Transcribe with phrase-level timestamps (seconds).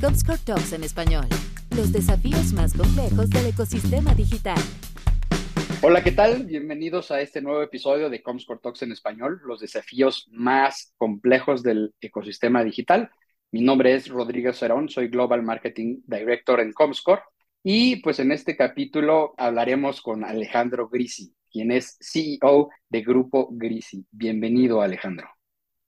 [0.00, 1.26] Comscore Talks en español.
[1.76, 4.58] Los desafíos más complejos del ecosistema digital.
[5.82, 6.44] Hola, ¿qué tal?
[6.44, 11.94] Bienvenidos a este nuevo episodio de Comscore Talks en español, los desafíos más complejos del
[12.00, 13.10] ecosistema digital.
[13.50, 17.22] Mi nombre es Rodrigo Cerón, soy Global Marketing Director en Comscore
[17.64, 24.06] y pues en este capítulo hablaremos con Alejandro Grisi, quien es CEO de Grupo Grisi.
[24.10, 25.28] Bienvenido, Alejandro.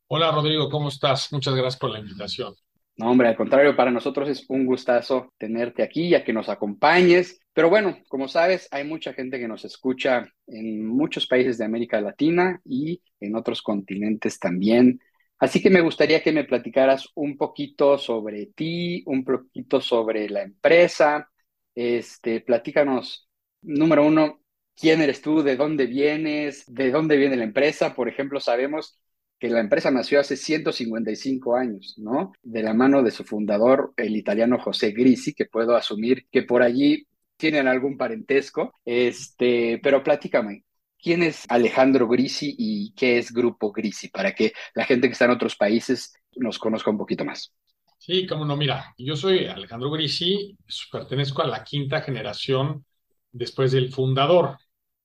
[0.08, 1.32] Hola, Rodrigo, ¿cómo estás?
[1.32, 2.54] Muchas gracias por la invitación.
[2.96, 7.40] No, hombre, al contrario, para nosotros es un gustazo tenerte aquí, ya que nos acompañes.
[7.52, 12.00] Pero bueno, como sabes, hay mucha gente que nos escucha en muchos países de América
[12.00, 15.00] Latina y en otros continentes también.
[15.40, 20.42] Así que me gustaría que me platicaras un poquito sobre ti, un poquito sobre la
[20.42, 21.28] empresa.
[21.74, 23.28] Este, platícanos,
[23.62, 24.40] número uno,
[24.76, 27.94] quién eres tú, de dónde vienes, de dónde viene la empresa.
[27.96, 29.00] Por ejemplo, sabemos
[29.38, 32.32] que la empresa nació hace 155 años, ¿no?
[32.42, 36.62] De la mano de su fundador, el italiano José Grisi, que puedo asumir que por
[36.62, 38.74] allí tienen algún parentesco.
[38.84, 40.64] Este, pero platícame,
[40.98, 44.08] ¿quién es Alejandro Grisi y qué es Grupo Grisi?
[44.08, 47.52] Para que la gente que está en otros países nos conozca un poquito más.
[47.98, 50.56] Sí, cómo no, mira, yo soy Alejandro Grisi,
[50.92, 52.84] pertenezco a la quinta generación
[53.32, 54.58] después del fundador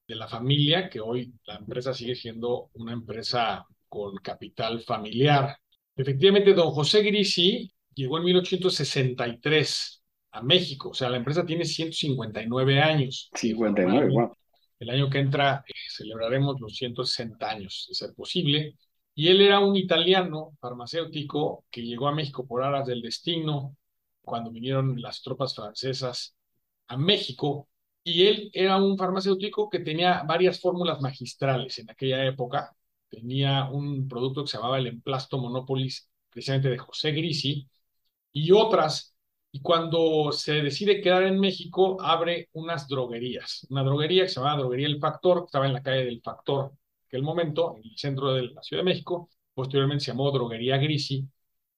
[0.08, 5.58] de la familia, que hoy la empresa sigue siendo una empresa con capital familiar.
[5.96, 12.80] Efectivamente, don José Grisi llegó en 1863 a México, o sea, la empresa tiene 159
[12.80, 13.30] años.
[13.34, 14.34] 59, wow.
[14.80, 18.78] El año que entra eh, celebraremos los 160 años, de ser posible.
[19.14, 23.76] Y él era un italiano farmacéutico que llegó a México por aras del destino
[24.22, 26.36] cuando vinieron las tropas francesas
[26.88, 27.68] a México.
[28.04, 32.74] Y él era un farmacéutico que tenía varias fórmulas magistrales en aquella época
[33.10, 37.68] tenía un producto que se llamaba el Emplasto Monopolis, precisamente de José Grisi,
[38.34, 39.16] y otras.
[39.52, 43.66] Y cuando se decide quedar en México, abre unas droguerías.
[43.70, 46.72] Una droguería que se llamaba Droguería El Factor, que estaba en la calle del Factor
[46.72, 49.30] en aquel momento, en el centro de la Ciudad de México.
[49.54, 51.28] Posteriormente se llamó Droguería Grisi,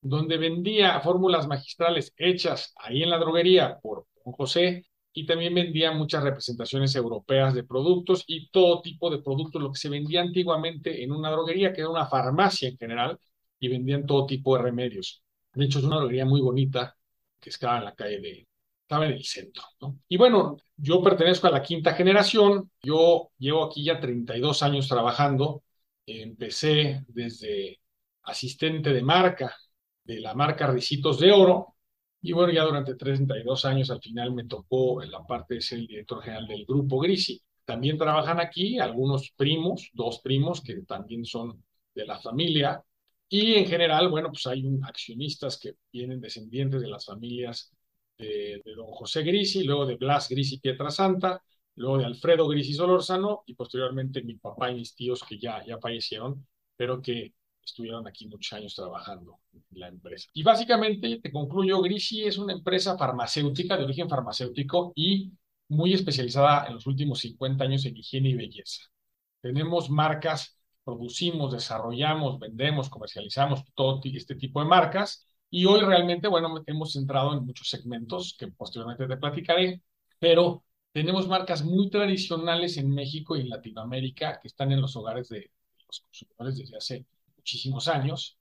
[0.01, 6.23] donde vendía fórmulas magistrales hechas ahí en la droguería por José y también vendía muchas
[6.23, 11.11] representaciones europeas de productos y todo tipo de productos, lo que se vendía antiguamente en
[11.11, 13.19] una droguería, que era una farmacia en general,
[13.59, 15.23] y vendían todo tipo de remedios.
[15.53, 16.95] De hecho, es una droguería muy bonita
[17.39, 18.47] que estaba en la calle de,
[18.81, 19.63] estaba en el centro.
[20.07, 25.63] Y bueno, yo pertenezco a la quinta generación, yo llevo aquí ya 32 años trabajando,
[26.05, 27.79] empecé desde
[28.23, 29.55] asistente de marca
[30.03, 31.75] de la marca Ricitos de Oro,
[32.21, 35.79] y bueno, ya durante 32 años al final me tocó en la parte de ser
[35.79, 37.41] el director general del grupo Grisi.
[37.65, 41.63] También trabajan aquí algunos primos, dos primos que también son
[41.95, 42.83] de la familia.
[43.29, 47.73] Y en general, bueno, pues hay un, accionistas que vienen descendientes de las familias
[48.17, 51.41] de, de, don José Grisi, luego de Blas Grisi Pietrasanta,
[51.75, 55.79] luego de Alfredo Grisi Solórzano y posteriormente mi papá y mis tíos que ya, ya
[55.79, 56.45] fallecieron,
[56.75, 57.33] pero que
[57.63, 60.29] estuvieron aquí muchos años trabajando en la empresa.
[60.33, 65.31] Y básicamente, te concluyo, Grisi es una empresa farmacéutica de origen farmacéutico y
[65.69, 68.81] muy especializada en los últimos 50 años en higiene y belleza.
[69.41, 76.63] Tenemos marcas, producimos, desarrollamos, vendemos, comercializamos todo este tipo de marcas y hoy realmente, bueno,
[76.65, 79.81] hemos centrado en muchos segmentos que posteriormente te platicaré,
[80.19, 85.29] pero tenemos marcas muy tradicionales en México y en Latinoamérica que están en los hogares
[85.29, 85.51] de
[85.87, 87.05] los consumidores desde hace
[87.41, 88.37] muchísimos años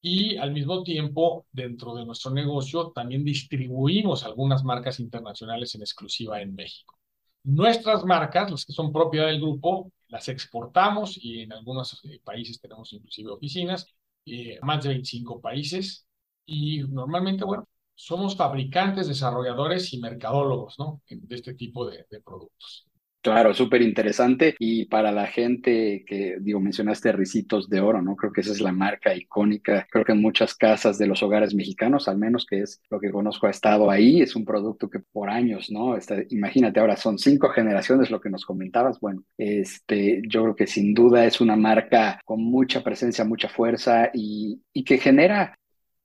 [0.00, 6.40] y al mismo tiempo dentro de nuestro negocio también distribuimos algunas marcas internacionales en exclusiva
[6.40, 6.98] en México.
[7.44, 12.60] Nuestras marcas, las que son propiedad del grupo, las exportamos y en algunos eh, países
[12.60, 13.86] tenemos inclusive oficinas,
[14.26, 16.06] eh, más de 25 países
[16.46, 21.02] y normalmente, bueno, somos fabricantes, desarrolladores y mercadólogos, ¿no?
[21.08, 22.87] De este tipo de, de productos.
[23.20, 24.54] Claro, súper interesante.
[24.58, 28.16] Y para la gente que, digo, mencionaste Ricitos de Oro, ¿no?
[28.16, 29.86] Creo que esa es la marca icónica.
[29.90, 33.10] Creo que en muchas casas de los hogares mexicanos, al menos que es lo que
[33.10, 34.22] conozco, ha estado ahí.
[34.22, 35.96] Es un producto que por años, ¿no?
[35.96, 39.00] Este, imagínate, ahora son cinco generaciones lo que nos comentabas.
[39.00, 44.10] Bueno, este, yo creo que sin duda es una marca con mucha presencia, mucha fuerza
[44.14, 45.54] y, y que genera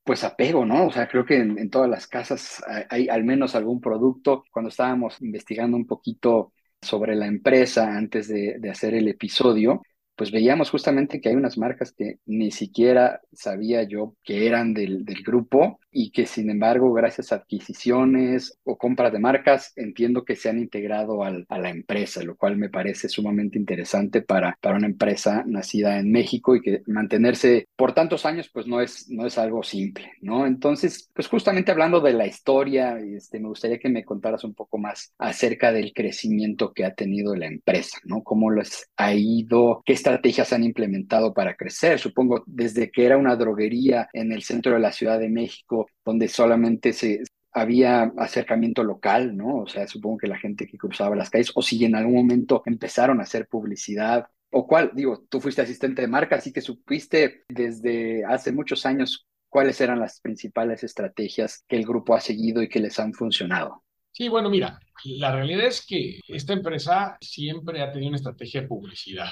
[0.02, 0.88] pues apego, ¿no?
[0.88, 4.44] O sea, creo que en, en, todas las casas hay al menos algún producto.
[4.52, 6.52] Cuando estábamos investigando un poquito
[6.84, 9.82] sobre la empresa antes de, hacer el episodio,
[10.16, 15.04] pues veíamos justamente que hay unas marcas que ni siquiera sabía yo que eran del,
[15.04, 20.34] del grupo y que sin embargo, gracias a adquisiciones o compras de marcas, entiendo que
[20.34, 24.76] se han integrado al, a la empresa, lo cual me parece sumamente interesante para, para
[24.76, 29.24] una empresa nacida en México y que mantenerse por tantos años, pues no es, no
[29.24, 30.46] es algo simple, ¿no?
[30.46, 34.78] Entonces, pues justamente hablando de la historia, este, me gustaría que me contaras un poco
[34.78, 38.24] más acerca del crecimiento que ha tenido la empresa, ¿no?
[38.24, 39.82] ¿Cómo les ha ido?
[39.86, 41.98] ¿Qué estrategias han implementado para crecer?
[41.98, 46.28] Supongo desde que era una droguería en el centro de la Ciudad de México, donde
[46.28, 47.22] solamente se,
[47.54, 49.58] había acercamiento local, ¿no?
[49.58, 52.62] O sea, supongo que la gente que cruzaba las calles, o si en algún momento
[52.66, 57.44] empezaron a hacer publicidad, o cuál, digo, tú fuiste asistente de marca, así que supiste
[57.48, 62.68] desde hace muchos años cuáles eran las principales estrategias que el grupo ha seguido y
[62.68, 63.84] que les han funcionado.
[64.10, 68.68] Sí, bueno, mira, la realidad es que esta empresa siempre ha tenido una estrategia de
[68.68, 69.30] publicidad.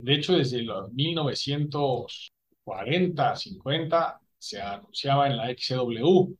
[0.00, 6.34] De hecho, desde los 1940, 50, se anunciaba en la XW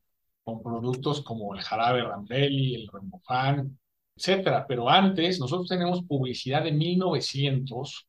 [0.44, 3.78] con productos como el jarabe Rambelli, el Remofan,
[4.16, 4.66] etcétera.
[4.66, 8.06] Pero antes nosotros tenemos publicidad de 1900,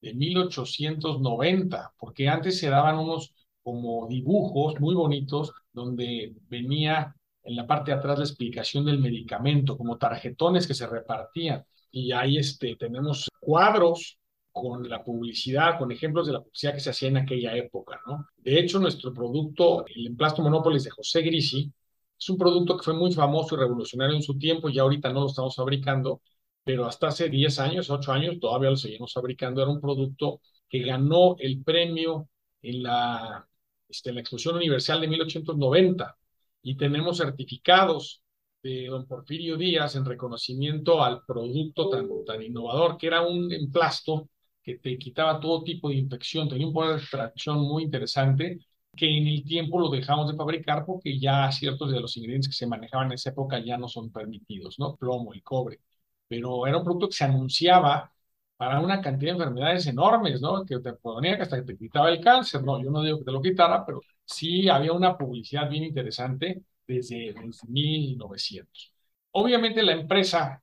[0.00, 7.14] de 1890, porque antes se daban unos como dibujos muy bonitos donde venía
[7.44, 11.64] en la parte de atrás la explicación del medicamento, como tarjetones que se repartían.
[11.90, 14.18] Y ahí este, tenemos cuadros
[14.60, 18.26] con la publicidad, con ejemplos de la publicidad que se hacía en aquella época, ¿no?
[18.36, 21.72] De hecho, nuestro producto, el Emplasto Monopolis de José Grisi,
[22.18, 25.20] es un producto que fue muy famoso y revolucionario en su tiempo, y ahorita no
[25.20, 26.20] lo estamos fabricando,
[26.64, 29.62] pero hasta hace 10 años, 8 años, todavía lo seguimos fabricando.
[29.62, 32.28] Era un producto que ganó el premio
[32.62, 33.48] en la,
[33.88, 36.18] este, en la Exposición Universal de 1890
[36.62, 38.22] y tenemos certificados
[38.62, 44.28] de don Porfirio Díaz en reconocimiento al producto tan, tan innovador que era un emplasto
[44.68, 48.58] que te quitaba todo tipo de infección, tenía un poder de extracción muy interesante
[48.94, 52.56] que en el tiempo lo dejamos de fabricar porque ya ciertos de los ingredientes que
[52.56, 54.96] se manejaban en esa época ya no son permitidos, ¿no?
[54.96, 55.80] Plomo y cobre.
[56.26, 58.12] Pero era un producto que se anunciaba
[58.56, 60.64] para una cantidad de enfermedades enormes, ¿no?
[60.64, 62.82] Que te ponía que hasta que te quitaba el cáncer, ¿no?
[62.82, 67.32] Yo no digo que te lo quitara, pero sí había una publicidad bien interesante desde,
[67.34, 68.92] desde 1900.
[69.32, 70.62] Obviamente la empresa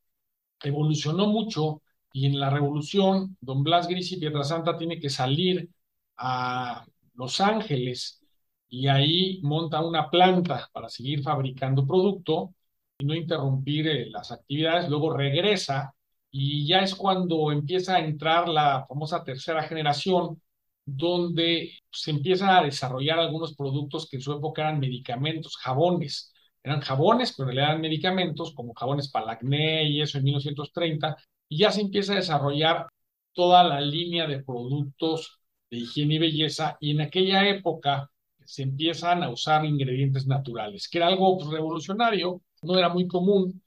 [0.63, 1.81] evolucionó mucho
[2.16, 5.70] y en la revolución, don Blas Gris y Pietrasanta tiene que salir
[6.16, 6.86] a
[7.16, 8.22] Los Ángeles
[8.70, 12.54] y ahí monta una planta para seguir fabricando producto
[12.98, 14.88] y no interrumpir eh, las actividades.
[14.90, 15.94] Luego regresa
[16.32, 20.42] y ya es cuando empieza a entrar la famosa tercera generación,
[20.86, 26.34] donde se empiezan a desarrollar algunos productos que en su época eran medicamentos, jabones.
[26.64, 31.18] Eran jabones, pero eran medicamentos, como jabones para acné y eso en 1930,
[31.50, 32.88] y ya se empieza a desarrollar
[33.34, 35.40] toda la línea de productos
[35.70, 38.10] de higiene y belleza y en aquella época
[38.46, 43.62] se empiezan a usar ingredientes naturales, que era algo pues, revolucionario, no era muy común,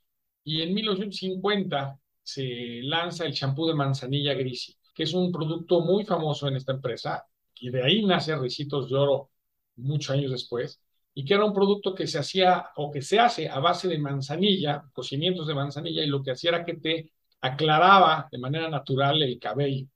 [0.44, 6.04] y en 1950 se lanza el champú de manzanilla grisi, que es un producto muy
[6.04, 7.24] famoso en esta empresa,
[7.60, 9.30] y de ahí nace Ricitos de Oro
[9.76, 10.80] muchos años después,
[11.14, 13.98] y que era un producto que se hacía o que se hace a base de
[13.98, 19.22] manzanilla, cocimientos de manzanilla, y lo que hacía era que te aclaraba de manera natural
[19.22, 19.86] el cabello.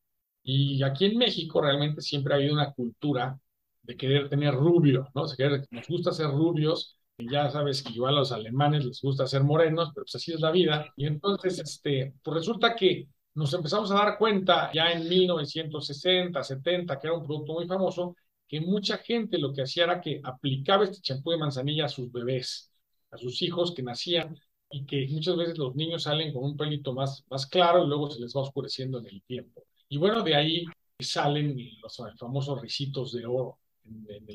[0.42, 3.38] Y aquí en México realmente siempre ha habido una cultura
[3.82, 5.22] de querer tener rubio, ¿no?
[5.70, 9.42] nos gusta ser rubios, y ya sabes que igual a los alemanes les gusta ser
[9.44, 10.92] morenos, pero pues así es la vida.
[10.96, 16.98] Y entonces, este, pues resulta que nos empezamos a dar cuenta ya en 1960, 70,
[16.98, 18.16] que era un producto muy famoso,
[18.48, 22.10] que mucha gente lo que hacía era que aplicaba este champú de manzanilla a sus
[22.10, 22.72] bebés,
[23.10, 24.38] a sus hijos que nacían
[24.72, 28.10] y que muchas veces los niños salen con un pelito más, más claro y luego
[28.10, 29.64] se les va oscureciendo en el tiempo.
[29.88, 30.64] Y bueno, de ahí
[30.98, 33.58] salen los famosos risitos de oro,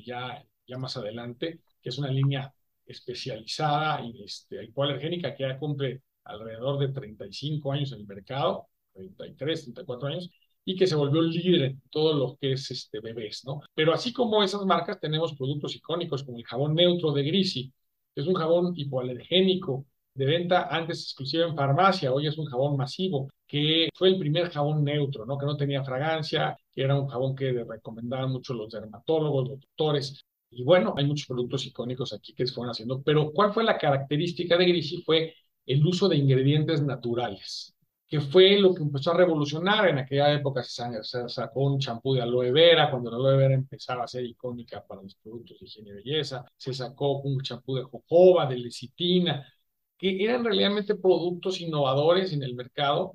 [0.06, 2.53] ya, ya más adelante, que es una línea
[2.86, 9.63] especializada y este, hipoalergénica que ya cumple alrededor de 35 años en el mercado, 33,
[9.63, 10.29] 34 años,
[10.65, 13.62] y que se volvió líder en todo lo que es este, bebés, ¿no?
[13.74, 17.74] Pero así como esas marcas, tenemos productos icónicos como el jabón neutro de Grisi,
[18.13, 19.86] que es un jabón hipoalergénico
[20.17, 24.50] de venta antes exclusiva en farmacia, hoy es un jabón masivo, que fue el primer
[24.50, 25.38] jabón neutro, ¿no?
[25.38, 30.19] que no tenía fragancia, que era un jabón que recomendaban mucho los dermatólogos, los doctores.
[30.50, 33.77] Y bueno, hay muchos productos icónicos aquí que se fueron haciendo, pero ¿cuál fue la
[33.77, 35.03] característica de Grisi?
[35.03, 35.36] Fue
[35.67, 37.75] el uso de ingredientes naturales,
[38.07, 39.88] que fue lo que empezó a revolucionar.
[39.89, 44.05] En aquella época se sacó un champú de aloe vera, cuando la aloe vera empezaba
[44.05, 46.43] a ser icónica para los productos de higiene y belleza.
[46.57, 49.45] Se sacó un champú de jojoba, de lecitina,
[49.98, 53.13] que eran realmente productos innovadores en el mercado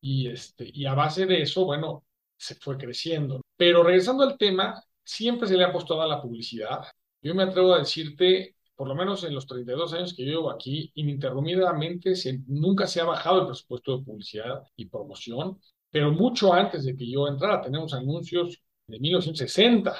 [0.00, 2.04] y, este, y a base de eso, bueno,
[2.36, 3.40] se fue creciendo.
[3.56, 6.80] Pero regresando al tema, siempre se le ha apostado a la publicidad.
[7.20, 10.90] Yo me atrevo a decirte, por lo menos en los 32 años que llevo aquí,
[10.94, 15.60] ininterrumpidamente se, nunca se ha bajado el presupuesto de publicidad y promoción,
[15.90, 19.94] pero mucho antes de que yo entrara, tenemos anuncios de 1960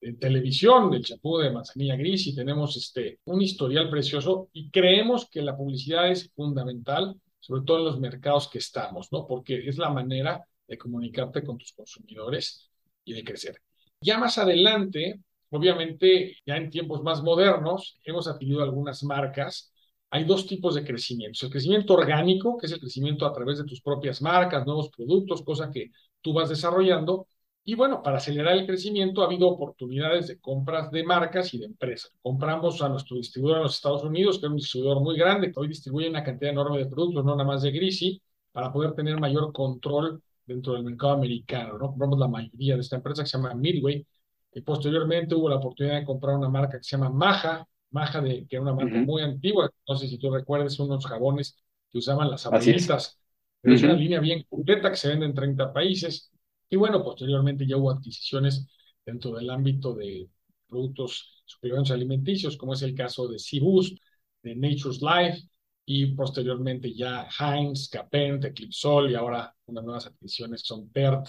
[0.00, 5.28] en televisión del chapú de manzanilla gris y tenemos este, un historial precioso y creemos
[5.28, 9.26] que la publicidad es fundamental, sobre todo en los mercados que estamos, ¿no?
[9.26, 12.70] Porque es la manera de comunicarte con tus consumidores
[13.04, 13.60] y de crecer.
[14.00, 19.72] Ya más adelante, obviamente, ya en tiempos más modernos, hemos adquirido algunas marcas.
[20.10, 21.46] Hay dos tipos de crecimiento.
[21.46, 25.42] El crecimiento orgánico, que es el crecimiento a través de tus propias marcas, nuevos productos,
[25.42, 25.90] cosa que
[26.20, 27.26] tú vas desarrollando.
[27.68, 31.66] Y bueno, para acelerar el crecimiento ha habido oportunidades de compras de marcas y de
[31.66, 32.10] empresas.
[32.22, 35.60] Compramos a nuestro distribuidor en los Estados Unidos, que es un distribuidor muy grande, que
[35.60, 38.22] hoy distribuye una cantidad enorme de productos, no nada más de Grisi,
[38.52, 41.76] para poder tener mayor control dentro del mercado americano.
[41.76, 41.88] ¿no?
[41.88, 44.06] Compramos la mayoría de esta empresa que se llama Midway.
[44.54, 48.46] Y posteriormente hubo la oportunidad de comprar una marca que se llama Maja, Maja, de,
[48.46, 49.70] que era una marca muy antigua.
[49.86, 51.54] No sé si tú recuerdas, unos jabones
[51.92, 53.18] que usaban las abuelitas.
[53.62, 56.32] Es una línea bien completa que se vende en 30 países
[56.70, 58.66] y bueno, posteriormente ya hubo adquisiciones
[59.04, 60.28] dentro del ámbito de
[60.68, 63.94] productos superiores alimenticios, como es el caso de Cibus,
[64.42, 65.48] de Nature's Life,
[65.86, 71.26] y posteriormente ya Heinz, Capent, Eclipsol, y ahora unas nuevas adquisiciones son PERT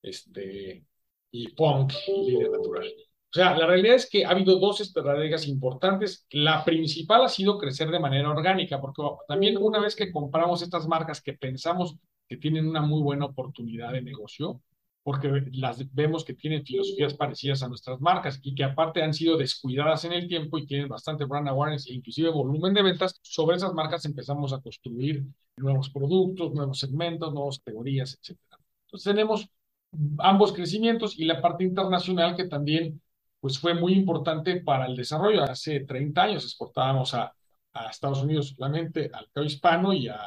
[0.00, 0.86] este,
[1.30, 2.86] y Punk Líder Natural.
[3.30, 6.26] O sea, la realidad es que ha habido dos estrategias importantes.
[6.30, 10.88] La principal ha sido crecer de manera orgánica, porque también una vez que compramos estas
[10.88, 14.62] marcas que pensamos que tienen una muy buena oportunidad de negocio,
[15.08, 19.38] porque las vemos que tienen filosofías parecidas a nuestras marcas y que aparte han sido
[19.38, 23.56] descuidadas en el tiempo y tienen bastante brand awareness e inclusive volumen de ventas, sobre
[23.56, 25.24] esas marcas empezamos a construir
[25.56, 28.38] nuevos productos, nuevos segmentos, nuevas categorías, etc.
[28.84, 29.48] Entonces tenemos
[30.18, 33.00] ambos crecimientos y la parte internacional que también
[33.40, 35.42] pues fue muy importante para el desarrollo.
[35.42, 37.34] Hace 30 años exportábamos a,
[37.72, 40.20] a Estados Unidos solamente al mercado hispano y a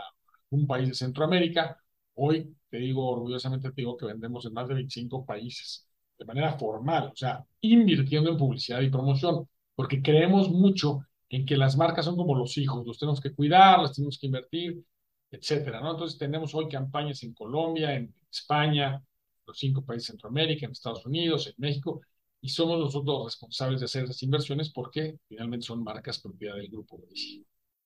[0.49, 1.77] un país de Centroamérica.
[2.23, 5.87] Hoy te digo orgullosamente, te digo que vendemos en más de 25 países
[6.19, 11.57] de manera formal, o sea, invirtiendo en publicidad y promoción, porque creemos mucho en que
[11.57, 14.83] las marcas son como los hijos, los tenemos que cuidar, los tenemos que invertir,
[15.31, 15.91] etcétera, ¿no?
[15.91, 19.01] Entonces tenemos hoy campañas en Colombia, en España,
[19.47, 22.01] los cinco países de Centroamérica, en Estados Unidos, en México,
[22.39, 26.99] y somos nosotros responsables de hacer esas inversiones porque finalmente son marcas propiedad del grupo.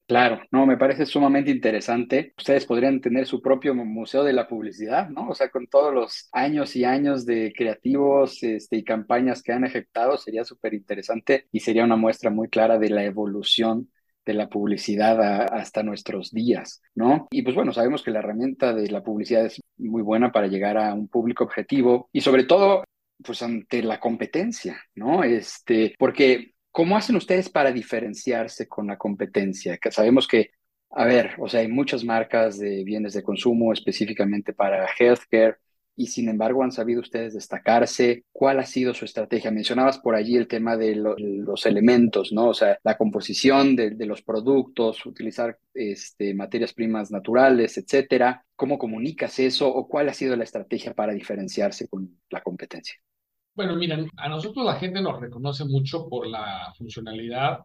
[0.07, 2.33] Claro, no, me parece sumamente interesante.
[2.37, 5.29] Ustedes podrían tener su propio museo de la publicidad, ¿no?
[5.29, 9.63] O sea, con todos los años y años de creativos este, y campañas que han
[9.65, 13.89] ejecutado, sería súper interesante y sería una muestra muy clara de la evolución
[14.27, 15.19] de la publicidad
[15.51, 17.27] hasta nuestros días, ¿no?
[17.31, 20.77] Y pues bueno, sabemos que la herramienta de la publicidad es muy buena para llegar
[20.77, 22.83] a un público objetivo y sobre todo,
[23.23, 25.23] pues ante la competencia, ¿no?
[25.23, 29.77] Este, porque ¿Cómo hacen ustedes para diferenciarse con la competencia?
[29.77, 30.51] Que sabemos que,
[30.89, 35.55] a ver, o sea, hay muchas marcas de bienes de consumo específicamente para healthcare
[35.95, 38.25] y sin embargo han sabido ustedes destacarse.
[38.29, 39.51] ¿Cuál ha sido su estrategia?
[39.51, 42.49] Mencionabas por allí el tema de los elementos, ¿no?
[42.49, 48.43] O sea, la composición de, de los productos, utilizar este, materias primas naturales, etcétera.
[48.57, 52.95] ¿Cómo comunicas eso o cuál ha sido la estrategia para diferenciarse con la competencia?
[53.55, 57.59] Bueno, miren, a nosotros la gente nos reconoce mucho por la funcionalidad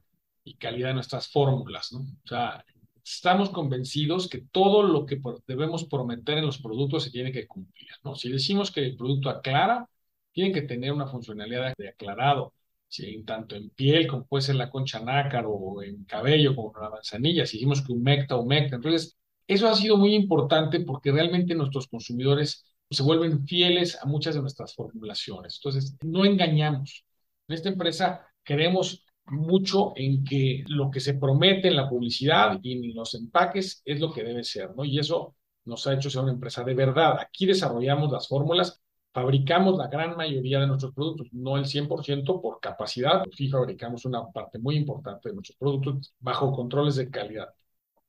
[0.45, 2.01] y calidad de nuestras fórmulas, ¿no?
[2.01, 2.65] O sea,
[3.05, 7.89] estamos convencidos que todo lo que debemos prometer en los productos se tiene que cumplir,
[8.05, 8.15] ¿no?
[8.15, 9.89] Si decimos que el producto aclara,
[10.33, 12.55] tiene que tener una funcionalidad de aclarado,
[12.87, 16.91] si, tanto en piel como puede ser la concha nácar o en cabello como la
[16.91, 18.77] manzanilla, si decimos que humecta, humecta.
[18.77, 19.17] Entonces,
[19.49, 24.41] eso ha sido muy importante porque realmente nuestros consumidores se vuelven fieles a muchas de
[24.41, 25.61] nuestras formulaciones.
[25.63, 27.05] Entonces, no engañamos.
[27.49, 32.73] En esta empresa creemos mucho en que lo que se promete en la publicidad y
[32.73, 34.85] en los empaques es lo que debe ser, ¿no?
[34.85, 37.19] Y eso nos ha hecho ser una empresa de verdad.
[37.21, 38.81] Aquí desarrollamos las fórmulas,
[39.13, 44.27] fabricamos la gran mayoría de nuestros productos, no el 100% por capacidad, sí fabricamos una
[44.33, 47.49] parte muy importante de nuestros productos bajo controles de calidad.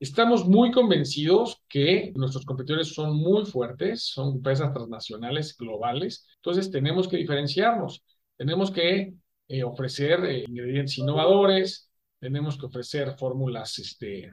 [0.02, 7.08] Estamos muy convencidos que nuestros competidores son muy fuertes, son empresas transnacionales globales, entonces tenemos
[7.08, 8.04] que diferenciarnos,
[8.36, 9.14] tenemos que
[9.48, 14.32] eh, ofrecer eh, ingredientes innovadores, tenemos que ofrecer fórmulas este,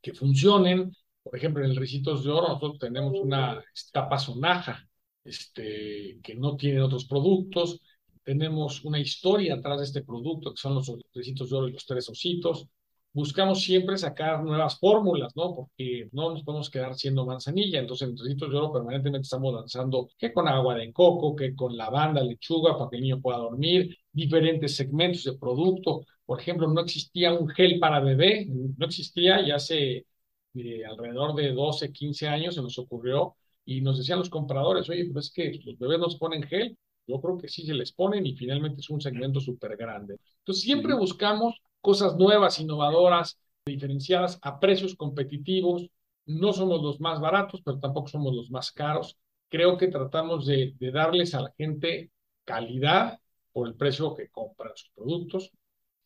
[0.00, 0.92] que funcionen.
[1.24, 3.60] Por ejemplo, en el Ricitos de Oro nosotros tenemos una
[3.92, 4.88] tapa sonaja
[5.24, 7.80] este, que no tienen otros productos.
[8.22, 11.86] Tenemos una historia atrás de este producto, que son los Ricitos de Oro y los
[11.86, 12.68] tres ositos
[13.12, 15.54] buscamos siempre sacar nuevas fórmulas, ¿no?
[15.54, 17.80] Porque no nos podemos quedar siendo manzanilla.
[17.80, 21.76] Entonces, en Trocitos de Oro permanentemente estamos lanzando que con agua de coco, que con
[21.76, 26.02] lavanda, lechuga, para que el niño pueda dormir, diferentes segmentos de producto.
[26.24, 30.06] Por ejemplo, no existía un gel para bebé, no existía y hace
[30.54, 35.10] eh, alrededor de 12, 15 años se nos ocurrió y nos decían los compradores, oye,
[35.12, 36.76] pues es que los bebés nos ponen gel.
[37.06, 40.16] Yo creo que sí se les ponen y finalmente es un segmento súper grande.
[40.40, 45.90] Entonces, siempre buscamos cosas nuevas, innovadoras, diferenciadas a precios competitivos.
[46.26, 49.18] No somos los más baratos, pero tampoco somos los más caros.
[49.48, 52.10] Creo que tratamos de, darles a la gente
[52.44, 53.18] calidad
[53.52, 55.52] por el precio que compran sus productos.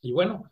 [0.00, 0.50] Y bueno,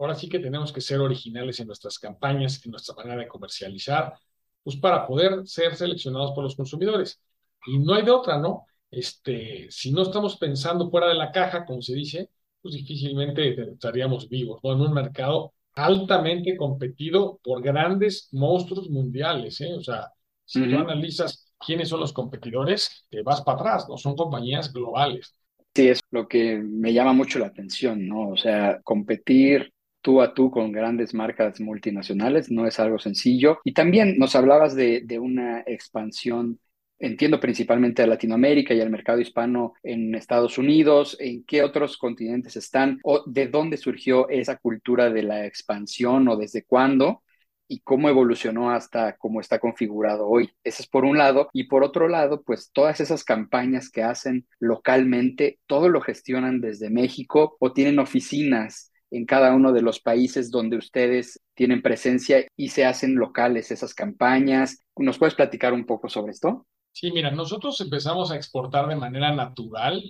[0.00, 4.14] ahora sí que tenemos que ser originales en nuestras campañas, en nuestra manera de comercializar,
[4.62, 7.20] pues para poder ser seleccionados por los consumidores.
[7.66, 8.66] Y no hay de otra, ¿no?
[8.90, 12.30] Este, si no estamos pensando fuera de la caja, como se dice,
[12.62, 14.72] pues difícilmente estaríamos vivos, ¿no?
[14.72, 19.74] En un mercado altamente competido por grandes monstruos mundiales, ¿eh?
[19.74, 20.10] O sea,
[20.44, 23.96] si tú analizas quiénes son los competidores, te vas para atrás, ¿no?
[23.96, 25.34] Son compañías globales.
[25.74, 28.28] Sí, es lo que me llama mucho la atención, ¿no?
[28.30, 33.58] O sea, competir tú a tú con grandes marcas multinacionales no es algo sencillo.
[33.64, 36.60] Y también nos hablabas de, de una expansión
[37.02, 42.56] entiendo principalmente a Latinoamérica y al mercado hispano en Estados Unidos, en qué otros continentes
[42.56, 47.22] están o de dónde surgió esa cultura de la expansión o desde cuándo
[47.66, 50.52] y cómo evolucionó hasta cómo está configurado hoy.
[50.62, 51.48] Ese es por un lado.
[51.52, 56.88] Y por otro lado, pues todas esas campañas que hacen localmente, todo lo gestionan desde
[56.88, 62.68] México o tienen oficinas en cada uno de los países donde ustedes tienen presencia y
[62.68, 64.78] se hacen locales esas campañas.
[64.96, 66.66] ¿Nos puedes platicar un poco sobre esto?
[66.92, 70.02] Sí, mira, nosotros empezamos a exportar de manera natural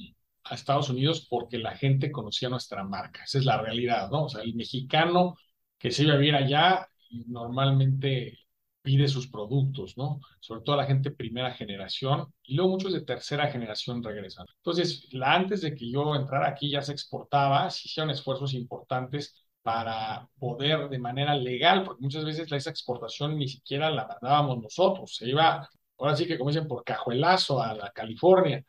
[0.45, 3.23] a Estados Unidos porque la gente conocía nuestra marca.
[3.25, 4.25] Esa es la realidad, ¿no?
[4.25, 5.37] O sea, el mexicano
[5.79, 6.89] que se iba a vivir allá
[7.29, 8.39] normalmente
[8.83, 10.21] pide sus productos, ¿no?
[10.41, 14.47] Sobre todo la gente primera generación y luego muchos de tercera generación regresan.
[14.57, 20.29] Entonces, antes de que yo entrara aquí ya se exportaba, se hicieron esfuerzos importantes para
[20.41, 25.29] poder de manera legal, porque muchas veces esa exportación ni siquiera la mandábamos nosotros, se
[25.29, 28.65] iba ahora sí que como dicen, por cajuelazo a la California.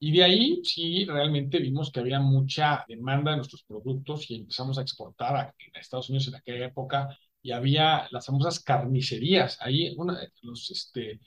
[0.00, 4.78] Y de ahí sí realmente vimos que había mucha demanda de nuestros productos y empezamos
[4.78, 7.08] a exportar a, Estados Unidos en aquella época
[7.42, 11.20] y había las famosas carnicerías, ahí una, los, este,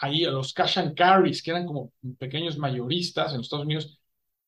[0.00, 3.98] ahí los cash and carries, que eran como pequeños mayoristas en los Estados Unidos,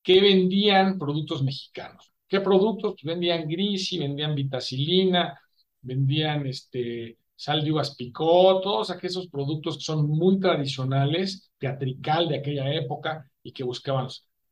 [0.03, 2.13] que vendían productos mexicanos.
[2.29, 2.95] ¿Qué productos?
[2.95, 5.39] Pues vendían grisi, vendían vitacilina,
[5.83, 12.37] vendían este, sal de uvas picó, todos aquellos productos que son muy tradicionales, teatrical de
[12.37, 14.09] aquella época y que buscaban.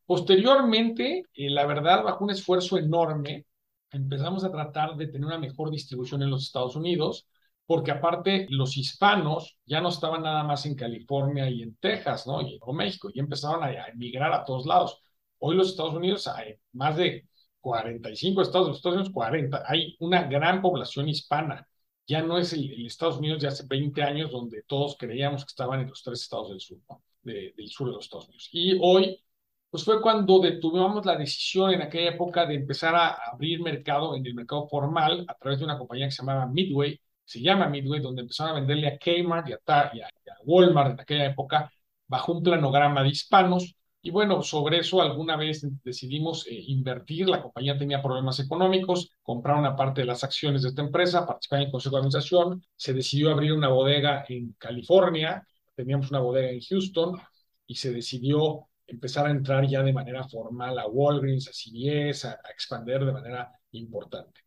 [0.06, 3.44] Posteriormente, eh, la verdad, bajo un esfuerzo enorme,
[3.90, 7.28] empezamos a tratar de tener una mejor distribución en los Estados Unidos,
[7.66, 12.40] porque aparte los hispanos ya no estaban nada más en California y en Texas, ¿no?
[12.40, 15.02] Y en México, y empezaron a, emigrar a todos lados.
[15.40, 17.28] Hoy los Estados Unidos hay más de
[17.60, 21.68] 45 estados, los Estados Unidos 40, hay una gran población hispana
[22.08, 25.80] ya no es el, Estados Unidos de hace 20 años donde todos creíamos que estaban
[25.80, 26.78] en los tres estados del sur,
[27.22, 28.48] del sur de los Estados Unidos.
[28.52, 29.22] Y hoy,
[29.70, 34.24] pues fue cuando detuvimos la decisión en aquella época de empezar a abrir mercado en
[34.26, 38.00] el mercado formal a través de una compañía que se llamaba Midway, se llama Midway,
[38.00, 40.08] donde empezaron a venderle a Kmart y a, y a
[40.44, 41.70] Walmart en aquella época
[42.06, 47.42] bajo un planograma de hispanos y bueno, sobre eso alguna vez decidimos eh, invertir, la
[47.42, 51.66] compañía tenía problemas económicos, comprar una parte de las acciones de esta empresa, participar en
[51.66, 56.60] el consejo de administración, se decidió abrir una bodega en California, teníamos una bodega en
[56.60, 57.20] Houston
[57.66, 62.30] y se decidió empezar a entrar ya de manera formal a Walgreens, a CVS, a,
[62.32, 64.40] a expandir de manera importante.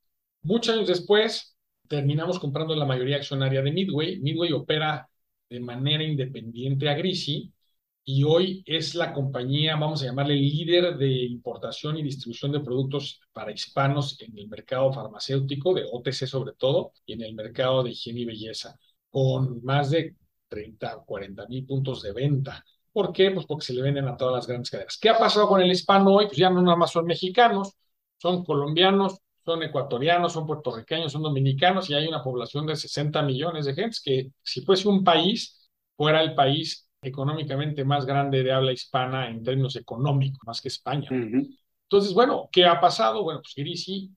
[0.43, 1.55] Muchos años después,
[1.87, 4.19] terminamos comprando la mayoría accionaria de Midway.
[4.21, 5.07] Midway opera
[5.49, 7.51] de manera independiente a Grisi,
[8.03, 13.21] y hoy es la compañía, vamos a llamarle líder de importación y distribución de productos
[13.31, 17.91] para hispanos en el mercado farmacéutico, de OTC sobre todo, y en el mercado de
[17.91, 18.77] higiene y belleza,
[19.09, 20.15] con más de
[20.47, 22.63] 30, 40 mil puntos de venta.
[22.91, 23.31] ¿Por qué?
[23.31, 24.97] Pues porque se le venden a todas las grandes cadenas.
[24.99, 26.25] ¿Qué ha pasado con el hispano hoy?
[26.25, 27.73] Pues ya no nada más son mexicanos,
[28.17, 33.65] son colombianos, son ecuatorianos, son puertorriqueños, son dominicanos y hay una población de 60 millones
[33.65, 38.73] de gente que si fuese un país, fuera el país económicamente más grande de habla
[38.73, 41.09] hispana en términos económicos, más que España.
[41.09, 43.23] Entonces, bueno, ¿qué ha pasado?
[43.23, 44.11] Bueno, pues Grisi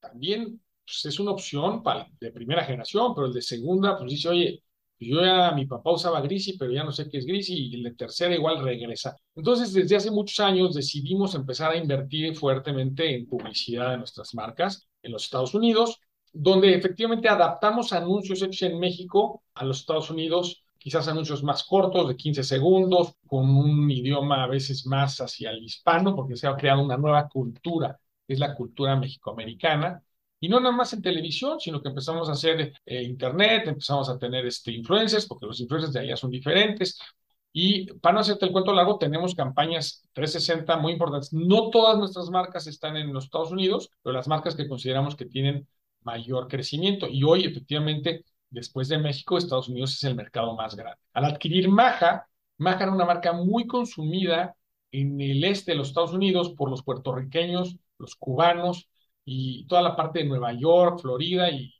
[0.00, 4.28] también pues, es una opción para, de primera generación, pero el de segunda, pues dice,
[4.28, 4.62] oye,
[4.98, 7.82] yo ya, mi papá usaba Grisi, pero ya no sé qué es Grisi, y el
[7.84, 9.16] de tercera igual regresa.
[9.34, 14.88] Entonces, desde hace muchos años decidimos empezar a invertir fuertemente en publicidad de nuestras marcas
[15.02, 16.00] en los Estados Unidos.
[16.32, 22.08] donde efectivamente adaptamos anuncios hechos en México a los Estados Unidos, quizás anuncios más cortos,
[22.08, 26.56] de 15 segundos, con un idioma a veces más hacia el hispano, porque se ha
[26.56, 30.02] creado una nueva cultura, que es la cultura mexicoamericana.
[30.40, 34.18] Y no nada más en televisión, sino que empezamos a hacer eh, internet, empezamos a
[34.18, 36.98] tener este, influencers, porque los influencers de allá son diferentes.
[37.52, 41.32] Y para no hacerte el cuento largo, tenemos campañas 360 muy importantes.
[41.34, 45.26] No todas nuestras marcas están en los Estados Unidos, pero las marcas que consideramos que
[45.26, 45.68] tienen
[46.02, 47.06] mayor crecimiento.
[47.06, 51.00] Y hoy, efectivamente, después de México, Estados Unidos es el mercado más grande.
[51.12, 54.54] Al adquirir Maja, Maja era una marca muy consumida
[54.92, 58.88] en el este de los Estados Unidos por los puertorriqueños, los cubanos
[59.24, 61.72] y toda la parte de Nueva York, Florida y.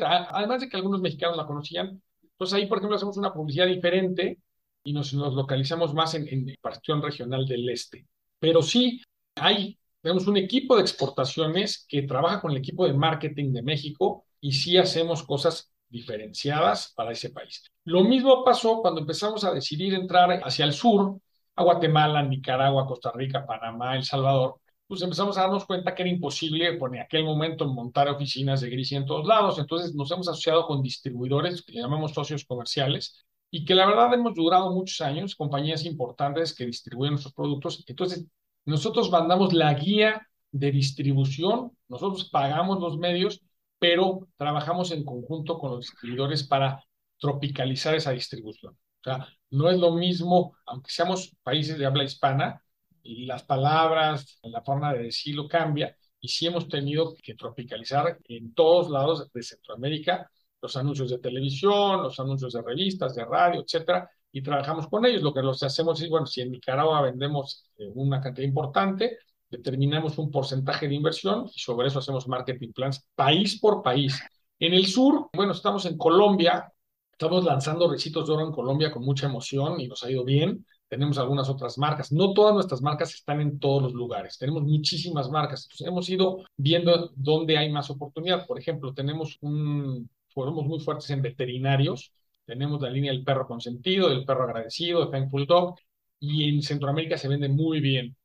[0.00, 2.02] Además de que algunos mexicanos la conocían.
[2.22, 4.40] Entonces ahí, por ejemplo, hacemos una publicidad diferente
[4.82, 8.06] y nos, localizamos más en, en la regional del este.
[8.40, 9.00] Pero sí,
[9.36, 14.24] hay tenemos un equipo de exportaciones que trabaja con el equipo de marketing de México
[14.40, 17.64] y sí hacemos cosas diferenciadas para ese país.
[17.84, 21.18] Lo mismo pasó cuando empezamos a decidir entrar hacia el sur,
[21.54, 26.10] a Guatemala, Nicaragua, Costa Rica, Panamá, El Salvador, pues empezamos a darnos cuenta que era
[26.10, 29.58] imposible, por en aquel momento, montar oficinas de Grisi en todos lados.
[29.58, 34.34] Entonces nos hemos asociado con distribuidores que llamamos socios comerciales y que la verdad hemos
[34.34, 37.84] durado muchos años, compañías importantes que distribuyen nuestros productos.
[37.88, 38.26] Entonces
[38.64, 43.42] nosotros mandamos la guía de distribución, nosotros pagamos los medios,
[43.78, 46.82] pero trabajamos en conjunto con los distribuidores para
[47.18, 48.74] tropicalizar esa distribución.
[48.74, 52.62] O sea, no es lo mismo, aunque seamos países de habla hispana,
[53.02, 58.52] y las palabras, la forma de decirlo cambia, y sí hemos tenido que tropicalizar en
[58.54, 64.10] todos lados de Centroamérica los anuncios de televisión, los anuncios de revistas, de radio, etcétera,
[64.32, 65.22] y trabajamos con ellos.
[65.22, 69.18] Lo que los hacemos es, bueno, si en Nicaragua vendemos eh, una cantidad importante,
[69.50, 74.20] determinamos un porcentaje de inversión y sobre eso hacemos marketing plans país por país.
[74.58, 76.72] En el sur, bueno, estamos en Colombia,
[77.12, 80.66] estamos lanzando recitos de oro en Colombia con mucha emoción y nos ha ido bien.
[80.88, 82.12] Tenemos algunas otras marcas.
[82.12, 84.38] No todas nuestras marcas están en todos los lugares.
[84.38, 85.64] Tenemos muchísimas marcas.
[85.64, 88.46] Entonces, hemos ido viendo dónde hay más oportunidad.
[88.46, 92.12] Por ejemplo, tenemos un, fuimos muy fuertes en veterinarios
[92.46, 95.76] tenemos la línea del perro consentido, del perro agradecido, de Thankful Dog,
[96.20, 98.16] y en Centroamérica se vende muy bien.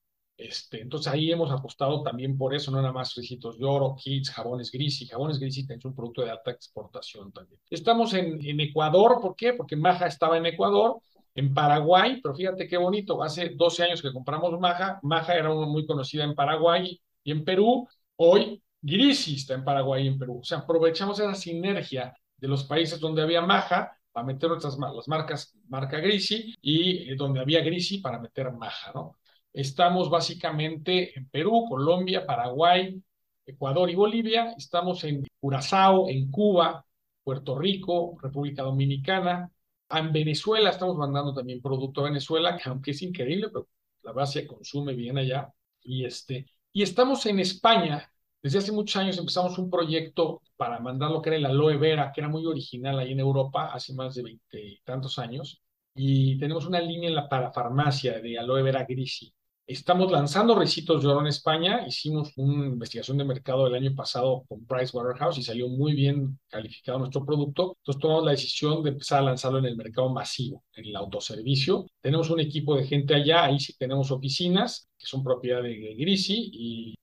[0.41, 4.31] Este, entonces ahí hemos apostado también por eso, no nada más recitos de oro, kits,
[4.31, 5.05] jabones Grisi.
[5.05, 7.59] Jabones Grisi es un producto de alta exportación también.
[7.69, 9.53] Estamos en, Ecuador, ¿por qué?
[9.53, 10.99] Porque Maja estaba en Ecuador,
[11.35, 15.85] en Paraguay, pero fíjate qué bonito, hace 12 años que compramos Maja, Maja era muy
[15.85, 20.39] conocida en Paraguay y en Perú, hoy Grisi está en Paraguay y en Perú.
[20.39, 25.07] O sea, aprovechamos esa sinergia de los países donde había Maja para meter otras las
[25.07, 29.17] marcas, marca Grisi, y eh, donde había Grisi para meter Maja, ¿no?
[29.53, 33.01] Estamos básicamente en Perú, Colombia, Paraguay,
[33.45, 34.53] Ecuador y Bolivia.
[34.57, 36.85] Estamos en Curazao, en Cuba,
[37.23, 39.51] Puerto Rico, República Dominicana.
[39.89, 43.67] En Venezuela estamos mandando también producto a Venezuela, que aunque es increíble, pero
[44.03, 45.49] la base consume bien allá.
[45.83, 48.11] Y, este, y estamos en España,
[48.41, 52.11] desde hace muchos años empezamos un proyecto para mandar lo que era el aloe vera,
[52.13, 55.61] que era muy original ahí en Europa, hace más de veinte tantos años.
[55.93, 59.33] Y tenemos una línea en la parafarmacia de aloe vera grisi.
[59.71, 61.87] Estamos lanzando recitos en España.
[61.87, 66.37] Hicimos una investigación de mercado el año pasado con Price Waterhouse y salió muy bien
[66.49, 67.77] calificado nuestro producto.
[67.79, 71.85] Entonces tomamos la decisión de empezar a lanzarlo en el mercado masivo, en el autoservicio.
[72.01, 76.51] Tenemos un equipo de gente allá, ahí sí tenemos oficinas que son propiedad de Grisi
[76.53, 76.95] y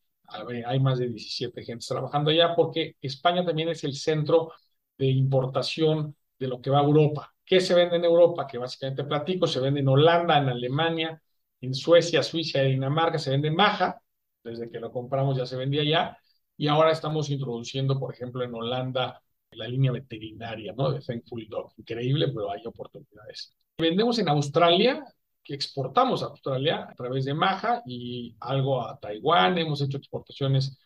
[0.67, 4.53] hay más de 17 gentes trabajando allá porque España también es el centro
[4.99, 7.35] de importación de lo que va a Europa.
[7.47, 8.47] ¿Qué se vende en Europa?
[8.47, 11.23] Que básicamente platico, se vende en Holanda, en Alemania,
[11.61, 14.01] en Suecia, Suiza y Dinamarca, se vende maja,
[14.45, 16.19] desde que lo compramos ya se vendía allá,
[16.57, 20.91] y ahora estamos introduciendo, por ejemplo, en Holanda la línea veterinaria, ¿no?
[20.91, 21.73] De Thankful Dog.
[21.77, 23.55] Increíble, pero hay oportunidades.
[23.79, 25.05] Vendemos en Australia,
[25.43, 29.57] que exportamos a Australia a través de Maja y algo a Taiwán.
[29.57, 30.79] Hemos hecho exportaciones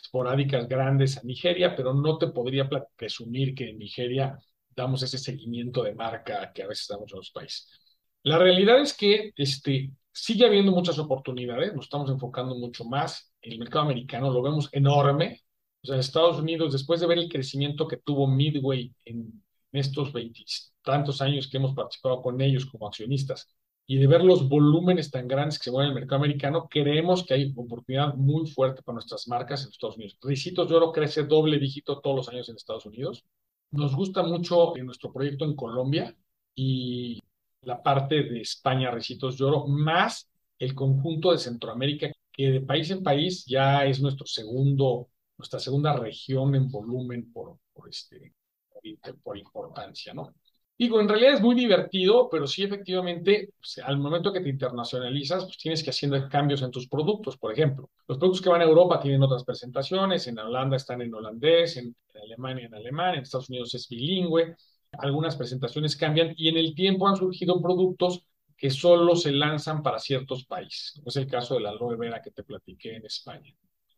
[0.00, 4.38] esporádicas grandes a Nigeria, pero no te podría presumir que en Nigeria
[4.74, 7.68] damos ese seguimiento de marca que a veces damos a los países.
[8.22, 13.32] La realidad es que este, sigue habiendo muchas oportunidades, nos estamos enfocando mucho más.
[13.42, 15.42] El mercado americano lo vemos enorme.
[15.82, 21.20] O sea, Estados Unidos, después de ver el crecimiento que tuvo Midway en estos veintitantos
[21.20, 23.46] años que hemos participado con ellos como accionistas,
[23.86, 27.24] y de ver los volúmenes tan grandes que se mueven en el mercado americano, creemos
[27.24, 30.18] que hay oportunidad muy fuerte para nuestras marcas en Estados Unidos.
[30.22, 33.24] Ricitos de Oro crece doble dígito todos los años en Estados Unidos.
[33.70, 36.16] Nos gusta mucho en nuestro proyecto en Colombia
[36.54, 37.20] y
[37.66, 42.90] la parte de España, Ricitos de Oro, más el conjunto de Centroamérica, que de país
[42.90, 48.34] en país ya es nuestro segundo nuestra segunda región en volumen por, este,
[49.22, 50.34] por importancia, ¿no?
[50.78, 55.44] Digo, en realidad es muy divertido, pero sí efectivamente, pues, al momento que te internacionalizas,
[55.44, 57.38] pues tienes que hacer cambios en tus productos.
[57.38, 61.14] Por ejemplo, los productos que van a Europa tienen otras presentaciones, en Holanda están en
[61.14, 64.54] holandés, en, Alemania en alemán, en Estados Unidos es bilingüe,
[64.92, 69.98] algunas presentaciones cambian y en el tiempo han surgido productos que solo se lanzan para
[69.98, 73.54] ciertos países, como es el caso de la aloe vera que te platiqué en España.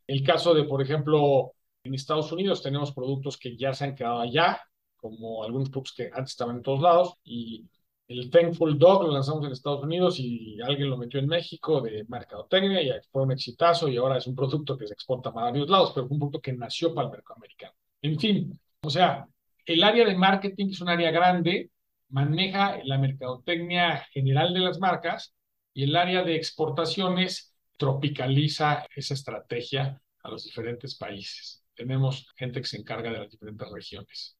[0.06, 1.52] El caso de, por ejemplo,
[1.84, 4.60] en Estados Unidos tenemos productos que ya se han quedado allá,
[4.96, 7.64] como algunos productos que antes estaban en todos lados, y
[8.08, 12.04] el Thankful Dog lo lanzamos en Estados Unidos y alguien lo metió en México de
[12.08, 15.68] mercadotecnia y fue un exitazo y ahora es un producto que se exporta a varios
[15.68, 17.74] lados, pero fue un producto que nació para el mercado americano.
[18.00, 19.28] En fin, o sea,
[19.68, 21.70] el área de marketing es un área grande,
[22.08, 25.34] maneja la mercadotecnia general de las marcas
[25.74, 31.62] y el área de exportaciones tropicaliza esa estrategia a los diferentes países.
[31.74, 34.37] Tenemos gente que se encarga de las diferentes regiones.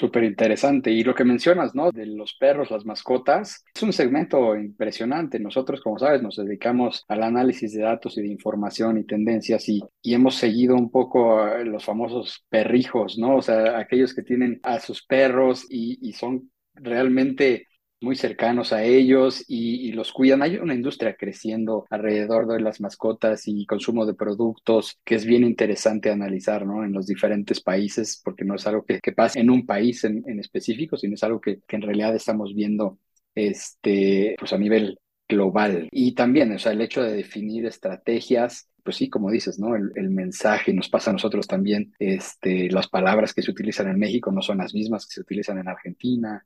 [0.00, 0.90] Súper interesante.
[0.90, 1.92] Y lo que mencionas, ¿no?
[1.92, 5.38] De los perros, las mascotas, es un segmento impresionante.
[5.38, 9.82] Nosotros, como sabes, nos dedicamos al análisis de datos y de información y tendencias y,
[10.00, 13.36] y hemos seguido un poco los famosos perrijos, ¿no?
[13.36, 17.66] O sea, aquellos que tienen a sus perros y, y son realmente
[18.00, 20.42] muy cercanos a ellos y, los cuidan.
[20.42, 25.44] Hay una industria creciendo alrededor de las mascotas y consumo de productos que es bien
[25.44, 26.84] interesante analizar ¿no?
[26.84, 30.40] en los diferentes países, porque no es algo que, que pasa en un país en,
[30.40, 32.98] específico, sino es algo que, que, en realidad estamos viendo
[33.34, 34.98] este, pues a nivel
[35.30, 35.88] global.
[35.90, 39.76] Y también, o sea, el hecho de definir estrategias pues sí, como dices, ¿no?
[39.76, 44.32] El, mensaje nos pasa a nosotros también, este, las palabras que se utilizan en México
[44.32, 46.42] no son las mismas que se utilizan en Argentina,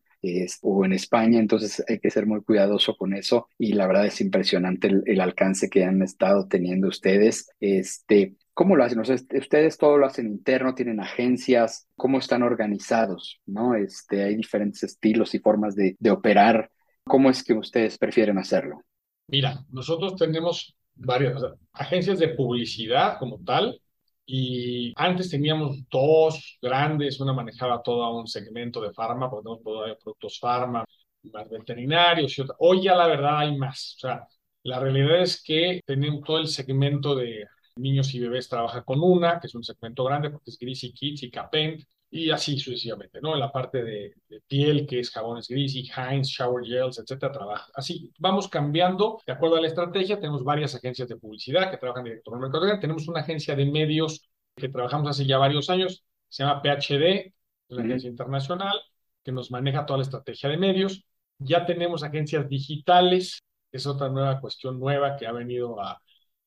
[0.63, 4.21] o en España, entonces hay que ser muy cuidadoso con eso y la verdad es
[4.21, 7.51] impresionante el, alcance que han estado teniendo ustedes.
[7.61, 9.01] Este, ¿Cómo lo hacen?
[9.01, 13.41] ustedes todo lo hacen interno, tienen agencias, ¿cómo están organizados?
[13.47, 13.75] ¿no?
[13.75, 16.71] Este, hay diferentes estilos y formas de operar.
[17.07, 18.83] ¿Cómo es que ustedes prefieren hacerlo?
[19.29, 23.81] Mira, nosotros tenemos varias agencias de publicidad como tal,
[24.27, 30.39] y antes teníamos dos grandes, una manejaba todo un segmento de farma, porque tenemos productos
[30.39, 30.85] farma,
[31.33, 32.57] más veterinarios y otra.
[32.59, 33.97] Hoy ya la verdad hay más.
[33.97, 34.27] O sea,
[34.63, 39.41] la realidad es que tenemos todo el segmento de niños y bebés trabaja con una,
[39.41, 41.83] que es un segmento grande porque es Greasy Kids y Capent,
[42.15, 43.35] y así sucesivamente, ¿no?
[43.35, 44.15] En la parte de,
[44.47, 47.73] piel, que es jabones Greasy, Heinz, Shower Gels, etcétera, trabaja.
[47.75, 50.21] Así, vamos cambiando de acuerdo a la estrategia.
[50.21, 52.79] Tenemos varias agencias de publicidad que trabajan directo con el mercado.
[52.79, 54.23] Tenemos una agencia de medios
[54.55, 57.35] que trabajamos hace ya varios años, se llama PHD,
[57.71, 58.81] una agencia internacional
[59.25, 61.05] que nos maneja toda la estrategia de medios.
[61.39, 63.41] Ya tenemos agencias digitales,
[63.73, 66.01] es otra nueva cuestión nueva que ha venido a,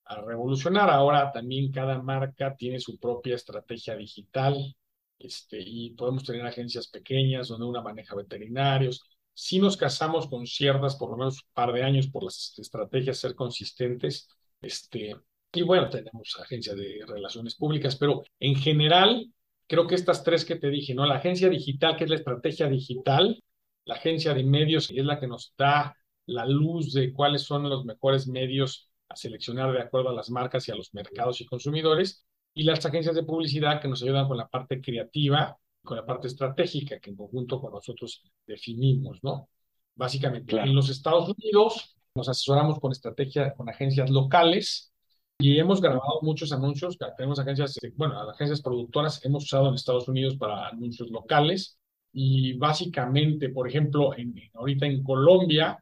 [0.05, 0.89] a revolucionar.
[0.89, 4.76] Ahora también cada marca tiene su propia estrategia digital
[5.19, 9.03] este, y podemos tener agencias pequeñas donde una maneja veterinarios.
[9.33, 13.17] Si nos casamos con ciertas, por lo menos un par de años, por las estrategias
[13.17, 14.29] ser consistentes.
[14.61, 15.15] Este,
[15.53, 19.31] y bueno, tenemos agencia de relaciones públicas, pero en general,
[19.67, 21.05] creo que estas tres que te dije, ¿no?
[21.05, 23.43] La agencia digital, que es la estrategia digital,
[23.85, 27.69] la agencia de medios, que es la que nos da la luz de cuáles son
[27.69, 31.45] los mejores medios a seleccionar de acuerdo a las marcas y a los mercados y
[31.45, 32.26] consumidores,
[32.57, 36.27] y las agencias de publicidad que nos ayudan con la parte creativa, con la parte
[36.27, 39.47] estratégica que en conjunto con nosotros definimos, ¿no?
[39.93, 44.91] Básicamente, en los Estados Unidos nos asesoramos con estrategia, con agencias locales
[45.37, 50.35] y hemos grabado muchos anuncios, tenemos agencias, bueno, agencias productoras hemos usado en Estados Unidos
[50.35, 51.77] para anuncios locales
[52.11, 55.77] y básicamente, por ejemplo, en, ahorita en Colombia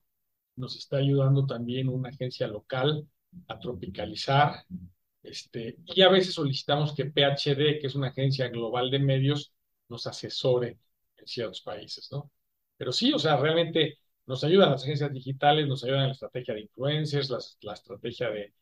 [0.57, 3.07] nos está ayudando también una agencia local
[3.47, 4.65] a tropicalizar
[5.25, 9.53] este, y a veces solicitamos que PHD, que es una agencia global de medios,
[9.89, 10.79] nos asesore
[11.17, 12.31] en ciertos países, ¿no?
[12.77, 16.53] Pero sí, o sea, realmente nos ayudan las agencias digitales, nos ayudan en la estrategia
[16.53, 18.53] de influencers, la, estrategia de,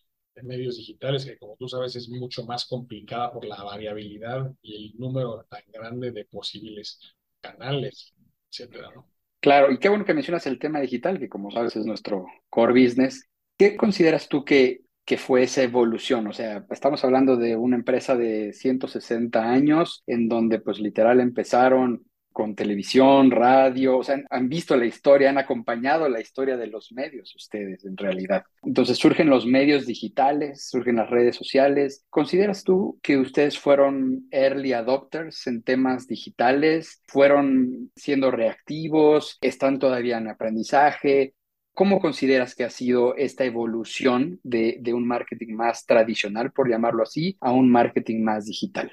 [0.42, 4.98] medios digitales, que como tú sabes es mucho más complicada por la variabilidad y el
[4.98, 7.00] número tan grande de posibles
[7.40, 8.14] canales,
[8.50, 9.14] etcétera, ¿no?
[9.40, 12.82] Claro, y qué bueno que mencionas el tema digital, que como sabes es nuestro core
[12.82, 13.30] business.
[13.58, 16.28] ¿Qué consideras tú que que fue esa evolución.
[16.28, 22.06] O sea, estamos hablando de una empresa de 160 años en donde pues literal empezaron
[22.34, 26.92] con televisión, radio, o sea, han, visto la historia, han acompañado la historia de los
[26.92, 28.44] medios ustedes en realidad.
[28.64, 32.04] Entonces surgen los medios digitales, surgen las redes sociales.
[32.10, 37.02] ¿Consideras tú que ustedes fueron early adopters en temas digitales?
[37.08, 39.38] ¿Fueron siendo reactivos?
[39.40, 41.36] ¿Están todavía en aprendizaje?
[41.74, 47.36] ¿Cómo consideras que ha sido esta evolución de, un marketing más tradicional, por llamarlo así,
[47.42, 48.92] a un marketing más digital?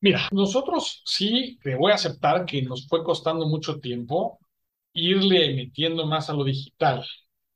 [0.00, 4.40] Mira, nosotros sí, te voy a aceptar que nos fue costando mucho tiempo
[4.92, 7.06] irle metiendo más a lo digital,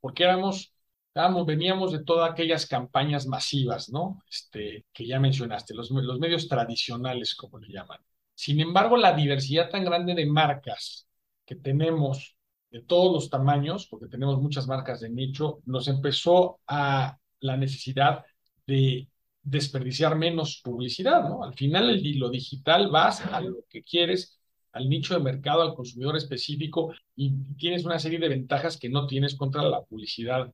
[0.00, 0.72] porque éramos,
[1.14, 4.22] éramos veníamos de todas aquellas campañas masivas, ¿no?
[4.30, 7.98] Este, que ya mencionaste, los, los medios tradicionales, como le llaman.
[8.35, 11.09] Sin embargo, la diversidad tan grande de marcas
[11.44, 12.37] que tenemos
[12.70, 18.24] de todos los tamaños, porque tenemos muchas marcas de nicho, nos empezó a la necesidad
[18.66, 19.09] de
[19.42, 21.42] desperdiciar menos publicidad, ¿no?
[21.42, 24.38] Al final el, lo digital vas a lo que quieres,
[24.72, 29.06] al nicho de mercado, al consumidor específico y tienes una serie de ventajas que no
[29.06, 30.52] tienes contra la publicidad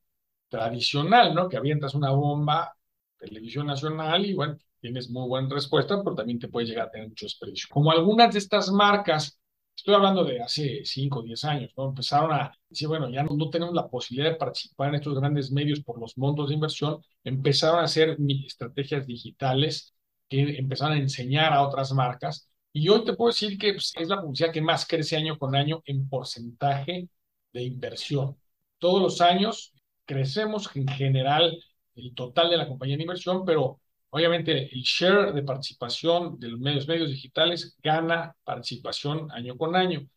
[0.48, 1.48] tradicional, ¿no?
[1.48, 2.74] Que avientas una bomba,
[3.18, 7.08] televisión nacional y bueno, tienes muy buena respuesta, pero también te puede llegar a tener
[7.08, 7.68] mucho desperdicio.
[7.70, 9.38] Como algunas de estas marcas
[9.76, 11.88] Estoy hablando de hace 5 o 10 años, ¿no?
[11.90, 15.80] Empezaron a decir, bueno, ya no, tenemos la posibilidad de participar en estos grandes medios
[15.82, 17.02] por los montos de inversión.
[17.22, 19.94] Empezaron a hacer estrategias digitales
[20.28, 22.48] que empezaron a enseñar a otras marcas.
[22.72, 25.54] Y hoy te puedo decir que pues, es la publicidad que más crece año con
[25.54, 27.08] año en porcentaje
[27.52, 28.36] de inversión.
[28.78, 29.72] Todos los años
[30.04, 31.56] crecemos en general
[31.96, 36.60] el total de la compañía de inversión, pero Obviamente, el share de participación de los
[36.60, 40.08] medios, digitales gana participación año con año.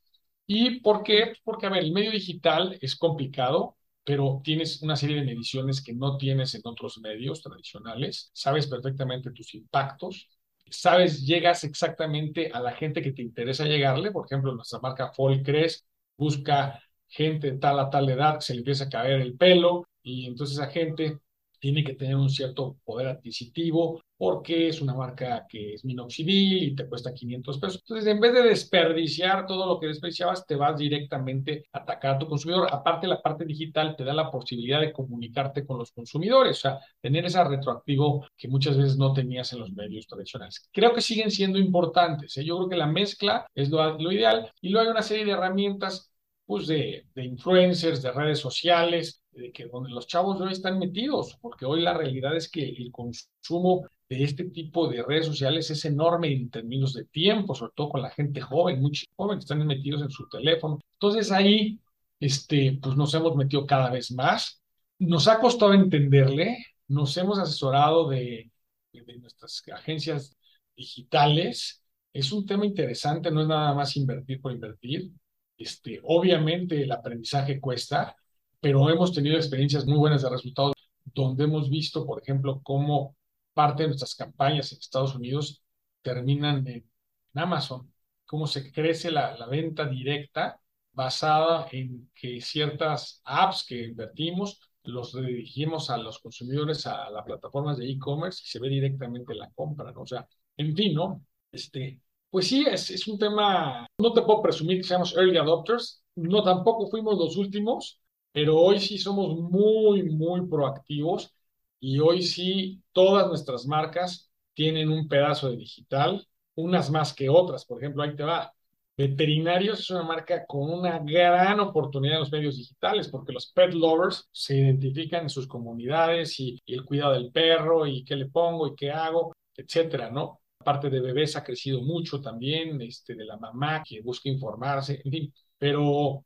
[0.47, 1.33] ¿Y por qué?
[1.43, 5.93] Porque, a ver, el medio digital es complicado, pero tienes una serie de mediciones que
[5.93, 8.31] no tienes en otros medios tradicionales.
[8.33, 10.27] Sabes perfectamente tus impactos.
[10.71, 14.11] Sabes, llegas exactamente a la gente que te interesa llegarle.
[14.11, 15.85] Por ejemplo, nuestra marca Folcres
[16.17, 20.27] busca gente de tal a tal edad se le empieza a caer el pelo y
[20.27, 21.19] entonces esa gente
[21.59, 26.75] tiene que tener un cierto poder adquisitivo porque es una marca que es minoxidil y
[26.75, 27.81] te cuesta 500 pesos.
[27.87, 32.19] Entonces, en vez de desperdiciar todo lo que desperdiciabas, te vas directamente a atacar a
[32.19, 32.67] tu consumidor.
[32.69, 36.79] Aparte, la parte digital te da la posibilidad de comunicarte con los consumidores, o sea,
[36.99, 40.67] tener ese retroactivo que muchas veces no tenías en los medios tradicionales.
[40.73, 42.35] Creo que siguen siendo importantes.
[42.37, 42.43] ¿eh?
[42.43, 45.31] Yo creo que la mezcla es lo, lo ideal y luego hay una serie de
[45.31, 46.11] herramientas
[46.49, 51.37] pues de, de influencers, de redes sociales, de que donde los chavos hoy están metidos,
[51.41, 55.85] porque hoy la realidad es que el consumo de este tipo de redes sociales es
[55.85, 60.01] enorme en términos de tiempo, sobre todo con la gente joven, muchos jóvenes están metidos
[60.01, 60.79] en su teléfono.
[60.93, 61.79] Entonces ahí,
[62.19, 64.59] este, pues nos hemos metido cada vez más.
[64.97, 68.51] Nos ha costado entenderle, nos hemos asesorado de,
[68.91, 70.35] de nuestras agencias
[70.75, 71.83] digitales.
[72.11, 75.11] Es un tema interesante, no es nada más invertir por invertir.
[75.59, 78.15] Este, obviamente el aprendizaje cuesta,
[78.59, 80.73] pero hemos tenido experiencias muy buenas de resultados
[81.05, 83.15] donde hemos visto, por ejemplo, cómo
[83.53, 85.61] parte de nuestras campañas en Estados Unidos
[86.01, 86.89] terminan en
[87.35, 87.93] Amazon,
[88.25, 90.59] cómo se crece la, la venta directa
[90.93, 97.77] basada en que ciertas apps que invertimos los redirigimos a los consumidores a las plataformas
[97.77, 100.01] de e-commerce y se ve directamente la compra, ¿no?
[100.01, 101.25] O sea, en fin, ¿no?
[101.51, 106.43] Este, pues sí, es, un tema, no te puedo presumir que seamos early adopters, no
[106.43, 107.99] tampoco fuimos los últimos,
[108.31, 111.33] pero hoy sí somos muy, muy proactivos
[111.79, 117.65] y hoy sí todas nuestras marcas tienen un pedazo de digital, unas más que otras.
[117.65, 118.53] Por ejemplo, ahí te va.
[118.97, 123.73] Veterinarios es una marca con una gran oportunidad en los medios digitales porque los pet
[123.73, 128.67] lovers se identifican en sus comunidades y el cuidado del perro y qué le pongo
[128.67, 130.38] y qué hago, etcétera, ¿no?
[130.63, 135.11] Parte de bebés ha crecido mucho también, este, de la mamá que busca informarse, en
[135.11, 136.25] fin, pero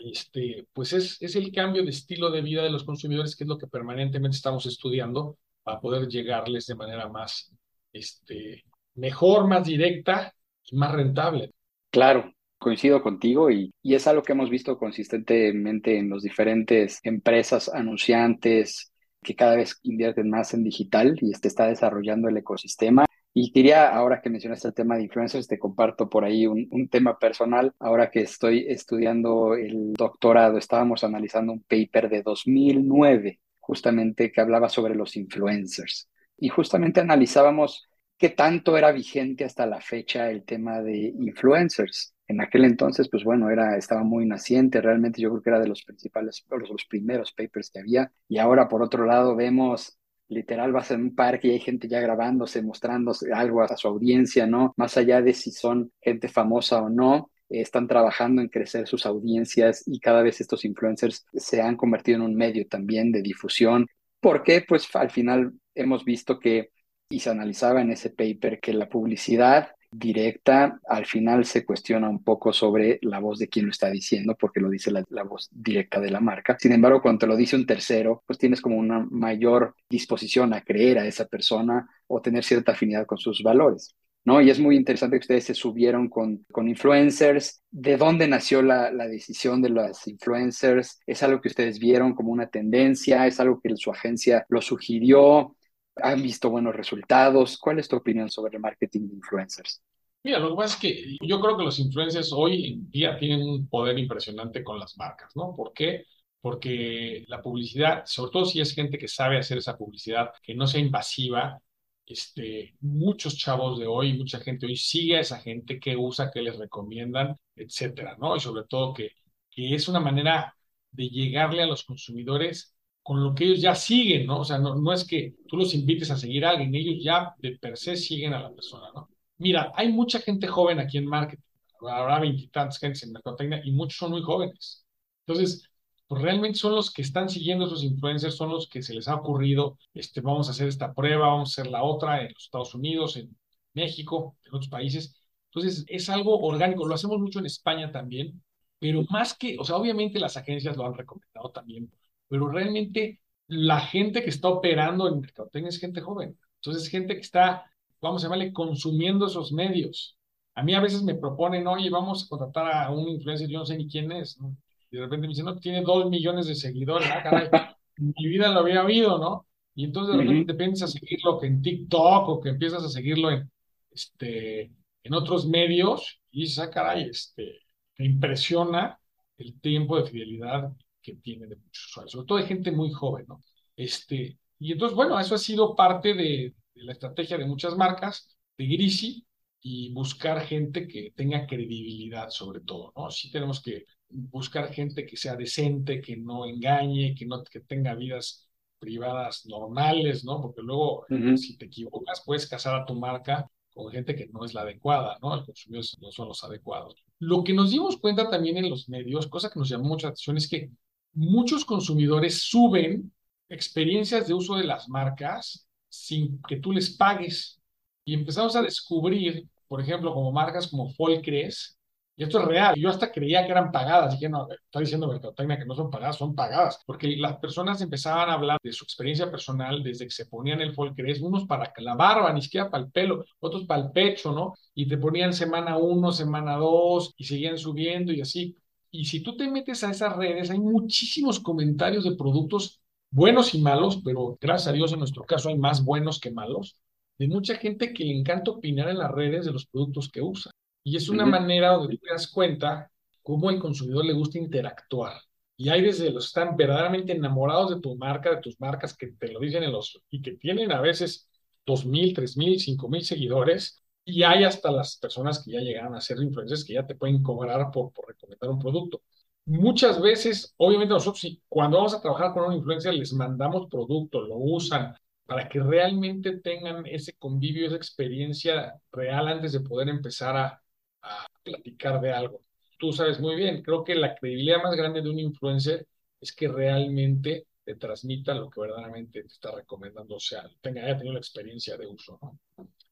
[0.00, 3.48] este, pues es, es el cambio de estilo de vida de los consumidores, que es
[3.48, 7.52] lo que permanentemente estamos estudiando para poder llegarles de manera más,
[7.92, 11.52] este, mejor, más directa y más rentable.
[11.90, 17.70] Claro, coincido contigo y, y, es algo que hemos visto consistentemente en las diferentes empresas
[17.72, 18.92] anunciantes
[19.22, 23.04] que cada vez invierten más en digital y este está desarrollando el ecosistema.
[23.36, 26.88] Y quería, ahora que mencionaste el tema de influencers, te comparto por ahí un, un,
[26.88, 27.74] tema personal.
[27.80, 34.68] Ahora que estoy estudiando el doctorado, estábamos analizando un paper de 2009, justamente que hablaba
[34.68, 36.08] sobre los influencers.
[36.38, 42.14] Y justamente analizábamos qué tanto era vigente hasta la fecha el tema de influencers.
[42.28, 45.68] En aquel entonces, pues bueno, era, estaba muy naciente, realmente yo creo que era de
[45.68, 48.12] los principales, los, los primeros papers que había.
[48.28, 52.00] Y ahora, por otro lado, vemos literal vas en un parque y hay gente ya
[52.00, 54.74] grabándose, mostrándose algo a su audiencia, ¿no?
[54.76, 59.82] Más allá de si son gente famosa o no, están trabajando en crecer sus audiencias
[59.86, 63.86] y cada vez estos influencers se han convertido en un medio también de difusión,
[64.20, 66.70] porque pues al final hemos visto que,
[67.08, 72.22] y se analizaba en ese paper, que la publicidad directa, al final se cuestiona un
[72.22, 76.00] poco sobre la voz de quien lo está diciendo, porque lo dice la, voz directa
[76.00, 76.56] de la marca.
[76.58, 80.98] Sin embargo, cuando lo dice un tercero, pues tienes como una mayor disposición a creer
[80.98, 83.94] a esa persona o tener cierta afinidad con sus valores.
[84.24, 84.40] ¿no?
[84.40, 87.62] Y es muy interesante que ustedes se subieron con, con influencers.
[87.70, 90.98] ¿De dónde nació la, la, decisión de las influencers?
[91.06, 93.26] ¿Es algo que ustedes vieron como una tendencia?
[93.26, 95.54] ¿Es algo que su agencia lo sugirió?
[95.96, 97.58] ¿Han visto buenos resultados?
[97.58, 99.82] ¿Cuál es tu opinión sobre el marketing de influencers?
[100.22, 103.46] Mira, lo que pasa es que yo creo que los influencers hoy en día tienen
[103.48, 105.54] un poder impresionante con las marcas, ¿no?
[105.54, 106.06] ¿Por qué?
[106.40, 110.66] Porque la publicidad, sobre todo si es gente que sabe hacer esa publicidad, que no
[110.66, 111.60] sea invasiva,
[112.06, 116.42] este, muchos chavos de hoy, mucha gente hoy sigue a esa gente que usa, que
[116.42, 118.36] les recomiendan, etcétera, ¿no?
[118.36, 119.10] Y sobre todo que,
[119.50, 120.54] que es una manera
[120.90, 122.73] de llegarle a los consumidores
[123.04, 124.40] con lo que ellos ya siguen, ¿no?
[124.40, 127.34] O sea, no, no es que tú los invites a seguir a alguien, ellos ya
[127.38, 129.10] de per se siguen a la persona, ¿no?
[129.38, 131.42] Mira, hay mucha gente joven aquí en marketing,
[131.82, 134.86] habrá veintitantas gentes en mercadotecnia y muchos son muy jóvenes.
[135.26, 135.68] Entonces,
[136.06, 139.16] pues realmente son los que están siguiendo esos influencers, son los que se les ha
[139.16, 142.74] ocurrido, este, vamos a hacer esta prueba, vamos a hacer la otra en los Estados
[142.74, 143.36] Unidos, en
[143.74, 145.14] México, en otros países.
[145.52, 148.42] Entonces, es algo orgánico, lo hacemos mucho en España también,
[148.78, 151.90] pero más que, o sea, obviamente las agencias lo han recomendado también,
[152.28, 156.38] pero realmente la gente que está operando en mercadotecnia es gente joven.
[156.56, 157.70] Entonces, es gente que está,
[158.00, 160.18] vamos a llamarle, consumiendo esos medios.
[160.54, 163.66] A mí a veces me proponen, oye, vamos a contratar a un influencer, yo no
[163.66, 164.56] sé ni quién es, ¿no?
[164.90, 167.48] Y de repente me dicen, no, tiene dos millones de seguidores, ah, caray,
[167.96, 169.46] mi vida lo había habido, ¿no?
[169.74, 173.30] Y entonces de repente te empiezas a seguirlo en TikTok o que empiezas a seguirlo
[173.32, 173.50] en,
[173.90, 174.72] este,
[175.02, 177.60] en ototros medios y dices, ah, caray, este,
[177.98, 178.98] me impresiona
[179.36, 180.72] el tiempo de fidelidad
[181.04, 183.40] que tiene de muchos usuarios, sobre todo de gente muy joven, ¿no?
[183.76, 188.36] Este, y entonces, bueno, eso ha sido parte de, de la estrategia de muchas marcas,
[188.56, 189.26] de Grisi,
[189.66, 193.10] y buscar gente que tenga credibilidad sobre todo, ¿no?
[193.10, 197.94] Sí tenemos que buscar gente que sea decente, que no engañe, que no que tenga
[197.94, 198.48] vidas
[198.78, 200.42] privadas normales, ¿no?
[200.42, 204.52] Porque luego si te equivocas puedes casar a tu marca con gente que no es
[204.52, 205.34] la adecuada, ¿no?
[205.34, 207.02] Los consumidores no son los adecuados.
[207.18, 210.36] Lo que nos dimos cuenta también en los medios, cosa que nos llamó mucha atención,
[210.36, 210.70] es que
[211.14, 213.12] muchos consumidores suben
[213.48, 217.60] experiencias de uso de las marcas sin que tú les pagues.
[218.04, 221.78] Y empezamos a descubrir, por ejemplo, como marcas como Folcres,
[222.16, 222.74] y esto es real.
[222.76, 224.12] Yo hasta creía que eran pagadas.
[224.12, 226.80] Dije, no, está diciendo Mercadotecnia que no son pagadas, son pagadas.
[226.86, 230.74] Porque las personas empezaban a hablar de su experiencia personal desde que se ponían el
[230.74, 234.54] folcres, unos para la barba, ni siquiera para el pelo, otros para el pecho, ¿no?
[234.74, 238.56] Y te ponían semana uno, semana dos, y seguían subiendo y así.
[238.96, 242.80] Y si tú te metes a esas redes, hay muchísimos comentarios de productos
[243.10, 246.76] buenos y malos, pero gracias a Dios en nuestro caso hay más buenos que malos,
[247.18, 250.52] de mucha gente que le encanta opinar en las redes de los productos que usa.
[250.84, 252.88] Y es una manera donde te das cuenta
[253.20, 255.20] cómo el consumidor le gusta interactuar.
[255.56, 259.08] Y hay desde los que están verdaderamente enamorados de tu marca, de tus marcas, que
[259.08, 261.28] te lo dicen en los, y que tienen a veces
[261.66, 266.64] 2.000, 3.000, 5.000 seguidores, y hay hasta las personas que ya llegaron a ser influencers
[266.64, 269.02] que ya te pueden cobrar por, por recomendar un producto.
[269.46, 274.36] Muchas veces, obviamente nosotros, cuando vamos a trabajar con un influencer, les mandamos producto, lo
[274.36, 274.94] usan,
[275.26, 280.62] para que realmente tengan ese convivio, esa experiencia real antes de poder empezar a,
[281.02, 282.42] a platicar de algo.
[282.78, 285.86] Tú sabes muy bien, creo que la credibilidad más grande de un influencer
[286.20, 290.96] es que realmente te transmita lo que verdaderamente te está recomendando, o sea, tenga, haya
[290.96, 292.38] tenido la experiencia de uso, ¿no?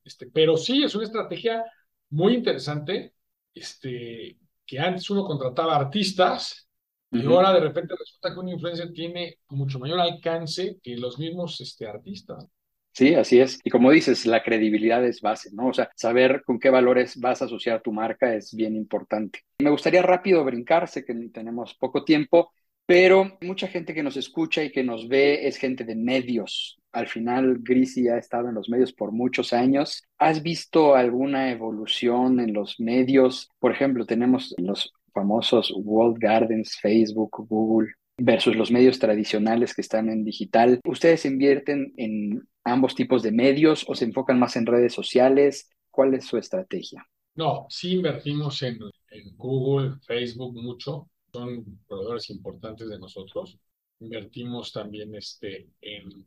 [0.04, 1.64] Este, pero sí, es una estrategia
[2.10, 3.14] muy interesante,
[3.54, 6.68] este, que antes uno contrataba artistas
[7.10, 11.60] y ahora de repente resulta que un influencer tiene mucho mayor alcance que los mismos
[11.60, 12.48] este, artistas.
[12.94, 13.58] Sí, así es.
[13.64, 15.68] Y como dices, la credibilidad es base, ¿no?
[15.68, 19.40] O sea, saber con qué valores vas a asociar tu marca es bien importante.
[19.58, 22.52] Me gustaría rápido brincar, sé que tenemos poco tiempo,
[22.86, 26.78] pero mucha gente que nos escucha y que nos ve es gente de medios.
[26.92, 30.04] Al final, Grisi ha estado en los medios por muchos años.
[30.18, 33.48] ¿Has visto alguna evolución en los medios?
[33.58, 40.08] Por ejemplo, tenemos los famosos World Gardens, Facebook, Google, versus los medios tradicionales que están
[40.08, 40.80] en digital.
[40.84, 45.70] ¿Ustedes invierten en ambos tipos de medios o se enfocan más en redes sociales?
[45.90, 47.06] ¿Cuál es su estrategia?
[47.34, 48.78] No, sí invertimos en,
[49.10, 53.58] en Google, Facebook mucho, son proveedores importantes de nosotros.
[54.00, 56.26] Invertimos también este, en,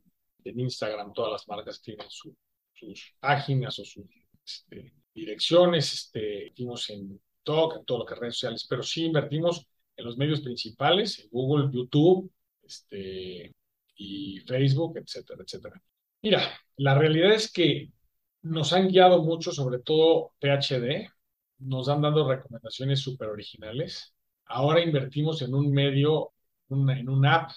[0.50, 2.34] en Instagram, todas las marcas tienen sus
[3.20, 4.04] páginas o sus
[4.44, 9.66] este, direcciones, este, invertimos en TikTok, en que es redes sociales, pero sí invertimos
[9.96, 12.30] en los medios principales, en Google, YouTube,
[12.62, 13.54] este,
[13.96, 15.82] y Facebook, etcétera, etcétera.
[16.22, 16.42] Mira,
[16.76, 17.90] la realidad es que
[18.42, 21.08] nos han guiado mucho, sobre todo PhD,
[21.58, 24.14] nos han dado recomendaciones súper originales.
[24.44, 26.32] Ahora invertimos en un medio,
[26.68, 27.50] en una app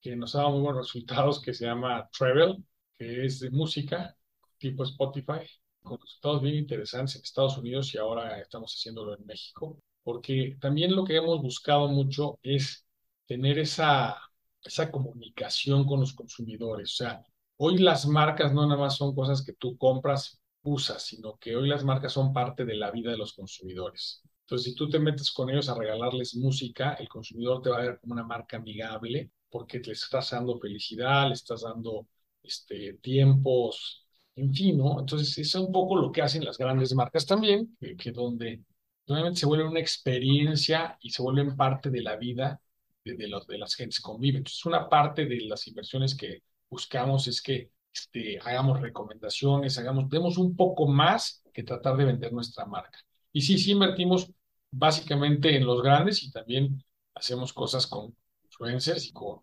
[0.00, 2.64] que nos ha dado muy buenos resultados, que se llama Travel,
[2.98, 4.16] que es de música,
[4.58, 5.46] tipo Spotify.
[5.82, 10.94] con resultados bien interesantes en Estados Unidos y ahora estamos haciéndolo en México, porque también
[10.94, 12.86] lo que hemos buscado mucho es
[13.26, 14.16] tener esa,
[14.62, 16.92] esa comunicación con los consumidores.
[16.92, 17.24] O sea,
[17.56, 21.68] hoy las marcas no nada más son cosas que tú compras, usas, sino que hoy
[21.68, 24.22] las marcas son parte de la vida de los consumidores.
[24.42, 27.82] Entonces, si tú te metes con ellos a regalarles música, el consumidor te va a
[27.82, 32.06] ver como una marca amigable porque le estás dando felicidad, le estás dando
[32.42, 35.00] este, tiempos, en fin, ¿no?
[35.00, 38.62] Entonces, es un poco lo que hacen las grandes marcas también, que, donde
[39.06, 42.60] nuevamente se vuelve una experiencia y se vuelven parte de la vida
[43.04, 44.38] de, los, de las gentes conviven.
[44.38, 50.38] Entonces, una parte de las inversiones que buscamos es que este, hagamos recomendaciones, hagamos, demos
[50.38, 52.98] un poco más que tratar de vender nuestra marca.
[53.32, 54.30] Y sí, sí invertimos
[54.70, 56.84] básicamente en los grandes y también
[57.14, 58.14] hacemos cosas con
[58.60, 59.40] influencers y con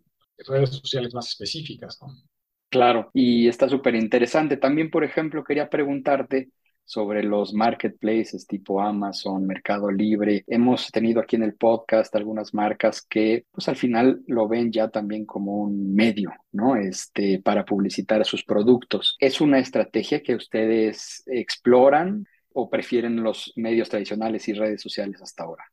[0.47, 2.07] redes sociales más específicas, ¿no?
[2.69, 4.57] Claro, y está súper interesante.
[4.57, 6.49] También, por ejemplo, quería preguntarte
[6.83, 10.43] sobre los marketplaces tipo Amazon, Mercado Libre.
[10.47, 14.89] Hemos tenido aquí en el podcast algunas marcas que pues al final lo ven ya
[14.89, 16.75] también como un medio, ¿no?
[16.75, 19.15] Este, para publicitar sus productos.
[19.19, 22.25] ¿Es una estrategia que ustedes exploran?
[22.59, 25.63] o prefieren los medios tradicionales y redes sociales hasta ahora?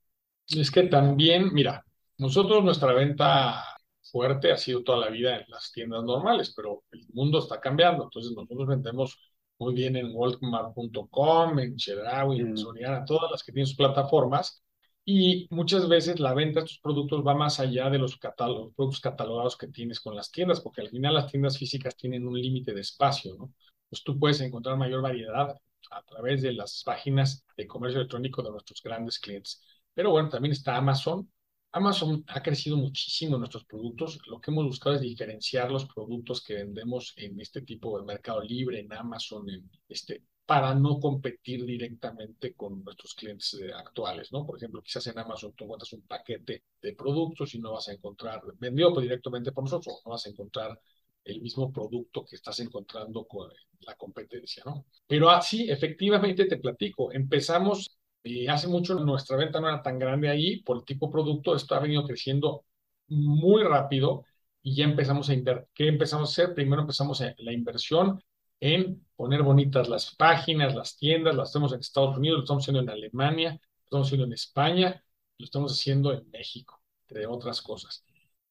[0.47, 1.83] Es que también, mira,
[2.19, 3.65] nosotros nuestra venta
[4.03, 8.05] fuerte ha sido toda la vida en las tiendas normales, pero el mundo está cambiando,
[8.05, 9.19] entonces nosotros vendemos
[9.59, 12.57] muy bien en walmart.com, en Chedraui, en mm.
[12.57, 14.65] Soriana, todas las que tienen sus plataformas,
[15.07, 19.01] y muchas veces la venta de estos productos va más allá de los, catálogos, productos
[19.01, 22.73] catalogados que tienes con las tiendas, porque al final las tiendas físicas tienen un límite
[22.73, 23.53] de espacio, ¿no?
[23.91, 25.55] Pues tú puedes encontrar mayor variedad
[25.91, 29.63] a través de las páginas de comercio electrónico de nuestros grandes clientes.
[29.93, 31.31] Pero bueno, también está Amazon.
[31.75, 34.21] Amazon ha crecido muchísimo nuestros productos.
[34.29, 38.41] Lo que hemos buscado es diferenciar los productos que vendemos en este tipo de mercado
[38.43, 44.47] libre, en Amazon, en este, para no competir directamente con nuestros clientes actuales, ¿no?
[44.47, 47.93] Por ejemplo, quizás en Amazon tú encuentras un paquete de productos y no vas a
[47.93, 50.81] encontrar vendido directamente por nosotros, no vas a encontrar
[51.25, 53.51] el mismo producto que estás encontrando con
[53.81, 54.87] la competencia, ¿no?
[55.09, 60.29] Pero así, efectivamente, te platico, empezamos, y hace mucho nuestra venta no era tan grande
[60.29, 62.65] ahí, por el tipo de producto, esto ha venido creciendo
[63.09, 64.25] muy rápido
[64.63, 65.69] y ya empezamos a invertir.
[65.75, 66.55] ¿Qué empezamos a hacer?
[66.55, 68.23] Primero empezamos la inversión
[68.61, 72.81] en poner bonitas las páginas, las tiendas, las hacemos en Estados Unidos, lo estamos haciendo
[72.81, 75.05] en Alemania, lo estamos haciendo en España,
[75.39, 78.05] lo estamos haciendo en México, entre otras cosas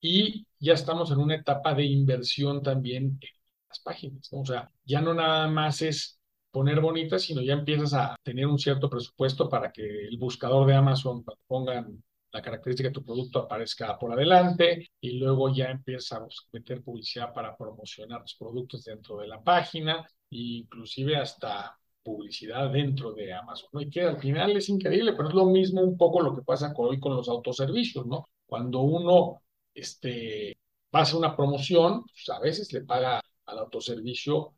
[0.04, 3.30] y ya estamos en una etapa de inversión también en
[3.70, 4.28] las páginas.
[4.34, 6.20] O sea, ya no nada más es
[6.54, 10.76] poner bonitas, sino ya empiezas a tener un cierto presupuesto para que el buscador de
[10.76, 16.28] Amazon pongan la característica de tu producto aparezca por adelante y luego ya empiezas a
[16.52, 23.14] meter publicidad para promocionar los productos dentro de la página e inclusive hasta publicidad dentro
[23.14, 23.70] de Amazon.
[23.74, 23.82] ¿no?
[23.82, 26.72] Y que al final es increíble, pero es lo mismo un poco lo que pasa
[26.78, 28.28] hoy con los autoservicios, ¿no?
[28.46, 29.42] Cuando uno
[29.74, 30.58] este,
[30.94, 34.54] va a hacer una promoción, pues a veces le paga al autoservicio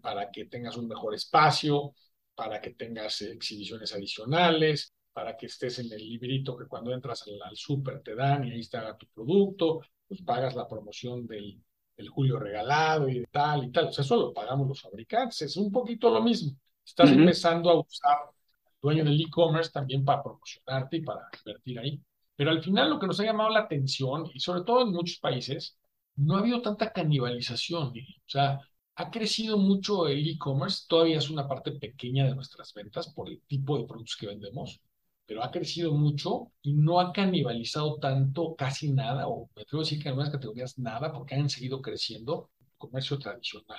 [0.00, 1.94] para que tengas un mejor espacio,
[2.34, 7.40] para que tengas exhibiciones adicionales, para que estés en el librito que cuando entras al,
[7.42, 11.62] al súper te dan y ahí está tu producto, pues pagas la promoción del,
[11.96, 13.86] del Julio regalado y tal y tal.
[13.86, 16.56] O sea, eso lo pagamos los fabricantes, es un poquito lo mismo.
[16.84, 22.00] Estás empezando a usar al dueño del e-commerce también para promocionarte y para invertir ahí.
[22.36, 25.18] Pero al final lo que nos ha llamado la atención, y sobre todo en muchos
[25.18, 25.78] países,
[26.16, 27.88] no ha habido tanta canibalización.
[27.88, 27.92] O
[28.26, 28.60] sea,
[28.96, 33.42] ha crecido mucho el e-commerce, todavía es una parte pequeña de nuestras ventas por el
[33.46, 34.80] tipo de productos que vendemos,
[35.26, 39.84] pero ha crecido mucho y no ha canibalizado tanto, casi nada, o me atrevo a
[39.84, 43.78] decir que en algunas categorías nada, porque han seguido creciendo el comercio tradicional.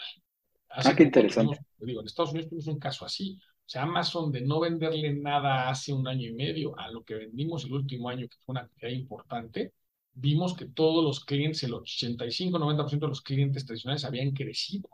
[0.70, 1.60] ah, qué interesante.
[1.80, 3.40] digo, en Estados Unidos tenemos un caso así.
[3.42, 7.16] O sea, Amazon de no venderle nada hace un año y medio a lo que
[7.16, 9.74] vendimos el último año, que fue una cantidad importante,
[10.14, 14.88] vimos que todos los clientes, el 85-90% de los clientes tradicionales habían crecido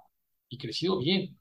[0.54, 1.38] y crecido bien.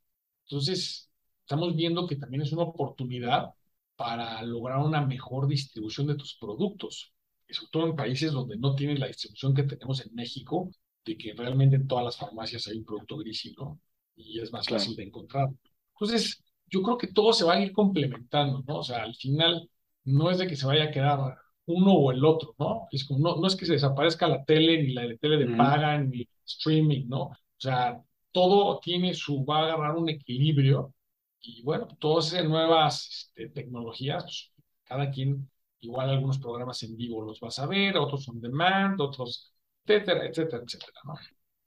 [0.47, 1.11] Entonces,
[1.41, 3.51] estamos viendo que también es una oportunidad
[3.97, 7.13] para lograr una mejor distribución de tus productos,
[7.49, 10.71] sobre todo en países donde no tienes la distribución que tenemos en México,
[11.05, 13.81] de que realmente en todas las farmacias hay un producto gris, ¿no?
[14.17, 15.49] Y es más fácil de encontrar.
[15.95, 18.79] Entonces, yo creo que todo se va a ir complementando, ¿no?
[18.79, 19.69] O sea, al final
[20.05, 21.37] no es de que se vaya a quedar
[21.67, 22.89] uno o el otro, ¿no?
[22.91, 25.99] Es como, no, no es que se desaparezca la tele, ni la tele de paga,
[25.99, 27.23] ni streaming, ¿no?
[27.25, 28.03] O sea,
[28.33, 30.93] todo tiene su, va a agarrar un equilibrio
[31.41, 34.53] y bueno, todas esas nuevas este, tecnologías, pues,
[34.85, 35.49] cada quien,
[35.81, 39.53] igual algunos programas en vivo los vas a ver, otros on demand, otros,
[39.85, 41.15] etcétera, etcétera, etcétera, ¿no?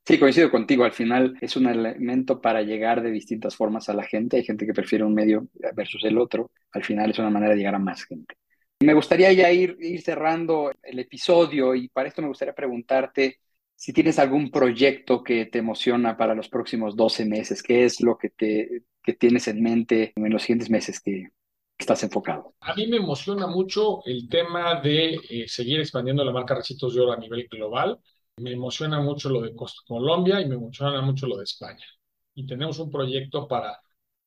[0.07, 0.83] Sí, coincido contigo.
[0.83, 4.37] Al final es un elemento para llegar de distintas formas a la gente.
[4.37, 6.51] Hay gente que prefiere un medio versus el otro.
[6.71, 8.35] Al final es una manera de llegar a más gente.
[8.81, 13.39] Me gustaría ya ir, ir cerrando el episodio y para esto me gustaría preguntarte
[13.75, 17.61] si tienes algún proyecto que te emociona para los próximos 12 meses.
[17.61, 21.29] ¿Qué es lo que, te, que tienes en mente en los siguientes meses que,
[21.77, 22.55] estás enfocado?
[22.61, 27.01] A mí me emociona mucho el tema de eh, seguir expandiendo la marca Recitos de
[27.01, 27.99] Oro a nivel global.
[28.37, 29.53] Me emociona mucho lo de
[29.85, 31.85] Colombia y me emociona mucho lo de España.
[32.33, 33.77] Y tenemos un proyecto para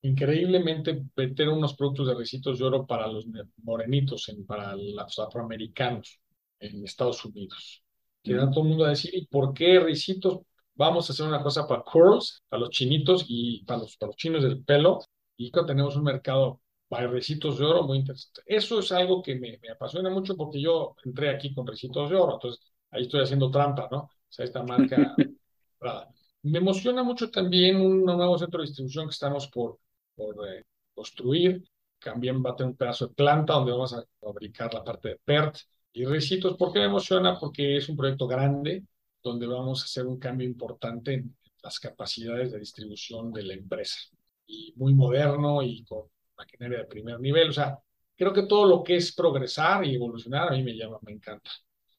[0.03, 3.27] increíblemente meter unos productos de Recitos de Oro para los
[3.63, 6.21] morenitos, en, para los afroamericanos
[6.61, 7.83] en Estados Unidos.
[8.23, 10.41] Queda todo el mundo a decir, ¿y por qué Ricitos?
[10.75, 14.17] Vamos a hacer una cosa para curls, para los chinitos y para los, para los
[14.17, 15.01] chinos del pelo.
[15.37, 18.43] Y que tenemos un mercado para recitos de oro muy interesante.
[18.47, 22.17] Eso es algo que me, me, apasiona mucho porque yo entré aquí con recitos de
[22.17, 22.61] oro, entonces
[22.91, 23.99] ahí estoy haciendo trampa, ¿no?
[23.99, 25.15] O sea, esta marca.
[26.43, 29.79] me emociona mucho también un nuevo centro de distribución que estamos por,
[30.15, 30.65] por eh,
[30.95, 31.65] construir.
[31.99, 35.21] También va a tener un pedazo de planta donde vamos a fabricar la parte de
[35.25, 35.59] PERT
[35.99, 36.57] y recitos.
[36.57, 37.39] ¿Por qué me emociona?
[37.39, 38.85] Porque es un proyecto grande
[39.23, 43.99] donde vamos a hacer un cambio importante en las capacidades de distribución de la empresa.
[44.47, 46.05] Y muy moderno y con
[46.37, 47.51] maquinaria de primer nivel.
[47.51, 47.79] O sea,
[48.17, 51.51] creo que todo lo que es progresar y evolucionar a mí me llama, me encanta.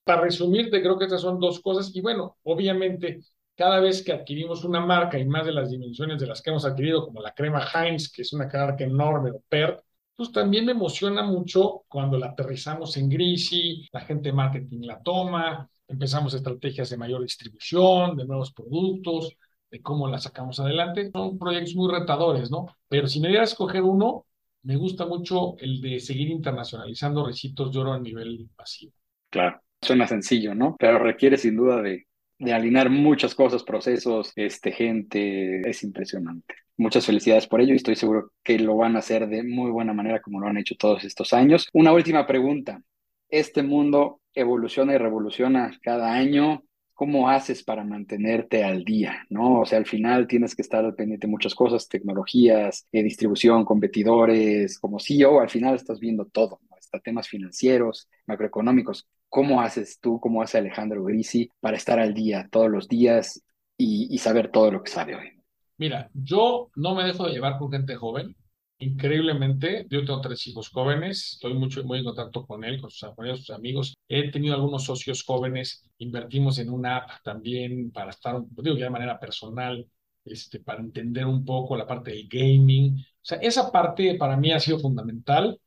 [0.04, 1.94] Para resumirte, creo que estas son dos cosas.
[1.94, 3.20] Y bueno, obviamente,
[3.56, 6.64] cada vez que adquirimos una marca y más de las dimensiones de las que hemos
[6.64, 9.82] adquirido, como la crema Heinz, que es una marca enorme, o PERT,
[10.20, 15.02] pues también me emociona mucho cuando la aterrizamos en Greasy, la gente de marketing la
[15.02, 19.38] toma, empezamos estrategias de mayor distribución, de nuevos productos,
[19.72, 21.10] de cómo la sacamos adelante.
[21.14, 22.66] Son proyectos muy retadores, ¿no?
[22.90, 24.26] Pero si me diera a escoger uno,
[24.64, 28.92] me gusta mucho el de seguir internacionalizando recitos de oro a nivel masivo.
[29.30, 30.76] Claro, suena sencillo, ¿no?
[30.78, 32.08] Pero requiere sin duda de,
[32.40, 36.56] de alinear muchas cosas, procesos, este, gente, es impresionante.
[36.80, 39.94] Muchas felicidades por ello y estoy seguro que lo van a hacer de muy buena
[39.94, 41.68] manera como lo han hecho todos estos años.
[41.74, 42.82] Una última pregunta.
[43.28, 46.64] Este mundo evoluciona y revoluciona cada año.
[46.94, 49.26] ¿cómo haces para mantenerte al día?
[49.30, 49.62] ¿no?
[49.62, 54.78] O sea, al final tienes que estar pendiente de muchas cosas, tecnologías, eh, distribución, competidores,
[54.80, 59.08] como CEO, al final estás viendo todo, hasta temas financieros, macroeconómicos.
[59.30, 63.44] ¿Cómo haces tú, cómo hace Alejandro Grisi para estar al día todos los días
[63.78, 65.39] y saber todo lo que sabe hoy?
[65.80, 68.36] Mira, yo no me dejo de llevar con gente joven
[68.82, 73.10] increíblemente, yo tengo tres hijos jóvenes, estoy mucho, muy en contacto con él, con sus,
[73.38, 73.94] sus amigos.
[74.08, 78.90] He tenido algunos socios jóvenes, invertimos en una app también para estar, digo ya de
[78.92, 79.86] manera personal,
[80.24, 83.00] este, para entender un poco la parte del gaming.
[83.00, 85.60] O sea, esa parte para mí ha sido fundamental,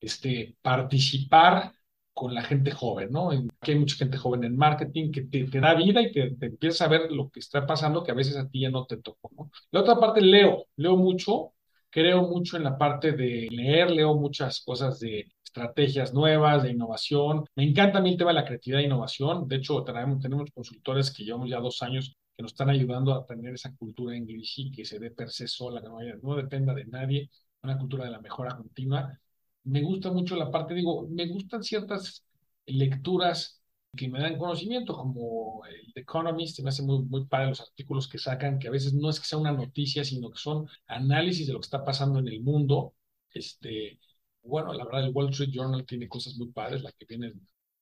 [0.00, 1.72] este, participar
[2.12, 3.30] con la gente joven, ¿no?
[3.30, 6.84] Aquí hay mucha gente joven en marketing que te, da vida y te, te, empieza
[6.84, 9.30] a ver lo que está pasando que a veces a ti ya no te tocó,
[9.36, 9.50] ¿no?
[9.70, 11.54] La otra parte, leo, leo mucho,
[11.90, 17.44] creo mucho en la parte de leer, leo muchas cosas de estrategias nuevas, de innovación.
[17.56, 19.48] Me encanta a mí el tema de la creatividad e innovación.
[19.48, 23.26] De hecho, tenemos, tenemos consultores que llevamos ya dos años que nos están ayudando a
[23.26, 26.72] tener esa cultura en y que se dé per se sola, que no, no dependa
[26.74, 27.30] de nadie,
[27.62, 29.18] una cultura de la mejora continua.
[29.64, 32.24] Me gusta mucho la parte, digo, me gustan ciertas
[32.66, 33.60] lecturas
[33.96, 38.08] que me dan conocimiento, como el The Economist, me hace muy, muy padre los artículos
[38.08, 41.46] que sacan, que a veces no es que sea una noticia, sino que son análisis
[41.46, 42.94] de lo que está pasando en el mundo.
[43.32, 43.98] Este,
[44.42, 47.32] bueno, la verdad, el Wall Street Journal tiene cosas muy padres, la que viene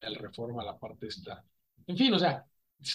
[0.01, 1.45] del Reforma, la parte esta.
[1.87, 2.45] En fin, o sea,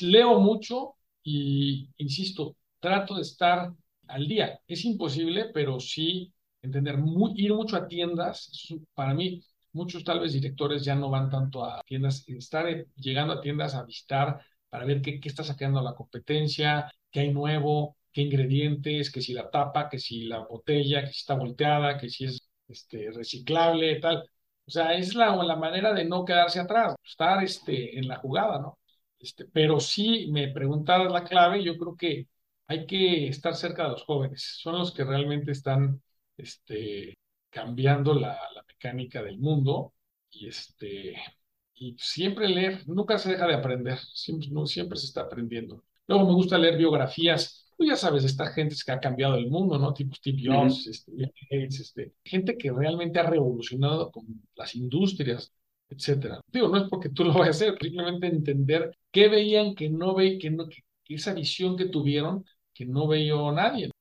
[0.01, 3.71] leo mucho y, insisto, trato de estar
[4.07, 4.59] al día.
[4.67, 6.32] Es imposible, pero sí
[6.63, 6.95] entender,
[7.35, 8.49] ir mucho a tiendas,
[8.95, 9.41] para mí
[9.73, 13.83] muchos tal vez directores ya no van tanto a tiendas, estar llegando a tiendas a
[13.83, 14.39] visitar
[14.69, 19.33] para ver qué, qué está sacando la competencia, qué hay nuevo, qué ingredientes, que si
[19.33, 23.99] la tapa, que si la botella, que si está volteada, que si es este, reciclable,
[23.99, 24.23] tal.
[24.65, 28.59] O sea, es la, la manera de no quedarse atrás, estar este, en la jugada,
[28.59, 28.79] ¿no?
[29.19, 32.27] Este, pero sí me preguntabas la clave, yo creo que
[32.67, 36.01] hay que estar cerca de los jóvenes, son los que realmente están
[36.37, 37.15] este,
[37.49, 39.93] cambiando la, mecánica del mundo
[40.29, 41.15] y este
[41.75, 45.83] y siempre leer, nunca se deja de aprender, siempre, no, siempre se está aprendiendo.
[46.07, 49.77] Luego me gusta leer biografías, tú ya sabes, esta gente que ha cambiado el mundo,
[49.79, 49.93] ¿no?
[49.93, 51.11] Tipo Steve Jobs, este,
[51.49, 54.25] este, gente que realmente ha revolucionado con
[54.55, 55.51] las industrias,
[55.89, 56.41] etcétera.
[56.47, 60.13] Digo, no es porque tú lo vayas a hacer, simplemente entender qué veían que no
[60.15, 63.91] veían, que, no, que esa visión que tuvieron que no veía nadie.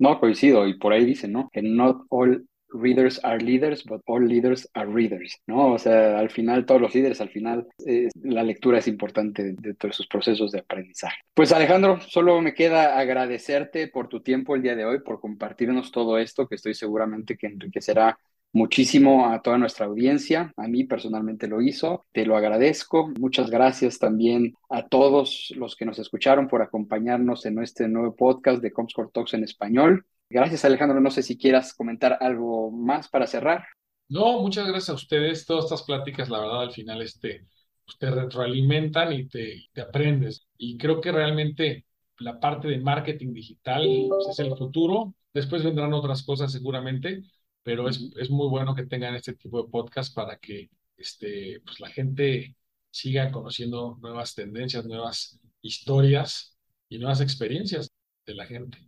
[0.00, 1.50] No, coincido, y por ahí dicen, ¿no?
[1.52, 5.72] Que not all readers are leaders, but all leaders are readers, ¿no?
[5.74, 7.66] O sea, al final, todos los líderes, al final,
[8.14, 11.18] la lectura es importante de todos sus procesos de aprendizaje.
[11.34, 15.92] Pues Alejandro, solo me queda agradecerte por tu tiempo el día de hoy, por compartirnos
[15.92, 18.18] todo esto, que estoy seguramente que enriquecerá
[18.52, 20.52] muchísimo a toda nuestra audiencia.
[20.56, 22.06] A mí personalmente lo hizo.
[22.12, 23.12] Te lo agradezco.
[23.18, 28.62] Muchas gracias también a todos los que nos escucharon por acompañarnos en este nuevo podcast
[28.62, 30.06] de Comscore Talks en español.
[30.28, 31.00] Gracias, Alejandro.
[31.00, 33.64] No sé si quieras comentar algo más para cerrar.
[34.08, 35.46] No, muchas gracias a ustedes.
[35.46, 37.46] Todas estas pláticas, la verdad, al final este,
[37.84, 40.46] pues, te retroalimentan y te, te aprendes.
[40.56, 41.86] Y creo que realmente
[42.18, 45.14] la parte de marketing digital pues, es el futuro.
[45.32, 47.22] Después vendrán otras cosas seguramente,
[47.62, 51.80] pero es, es muy bueno que tengan este tipo de podcast para que este, pues
[51.80, 52.56] la gente
[52.90, 56.56] siga conociendo nuevas tendencias, nuevas historias
[56.88, 57.90] y nuevas experiencias
[58.26, 58.78] de la gente.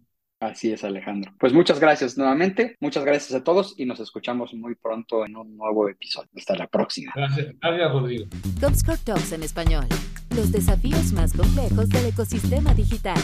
[0.40, 1.32] Así es, Alejandro.
[1.38, 5.56] Pues muchas gracias nuevamente, muchas gracias a todos y nos escuchamos muy pronto en un
[5.56, 6.28] nuevo episodio.
[6.36, 7.12] Hasta la próxima.
[7.14, 8.26] Gracias, gracias Rodrigo.
[8.60, 9.86] Talks en español.
[10.34, 13.18] Los desafíos más complejos del ecosistema digital.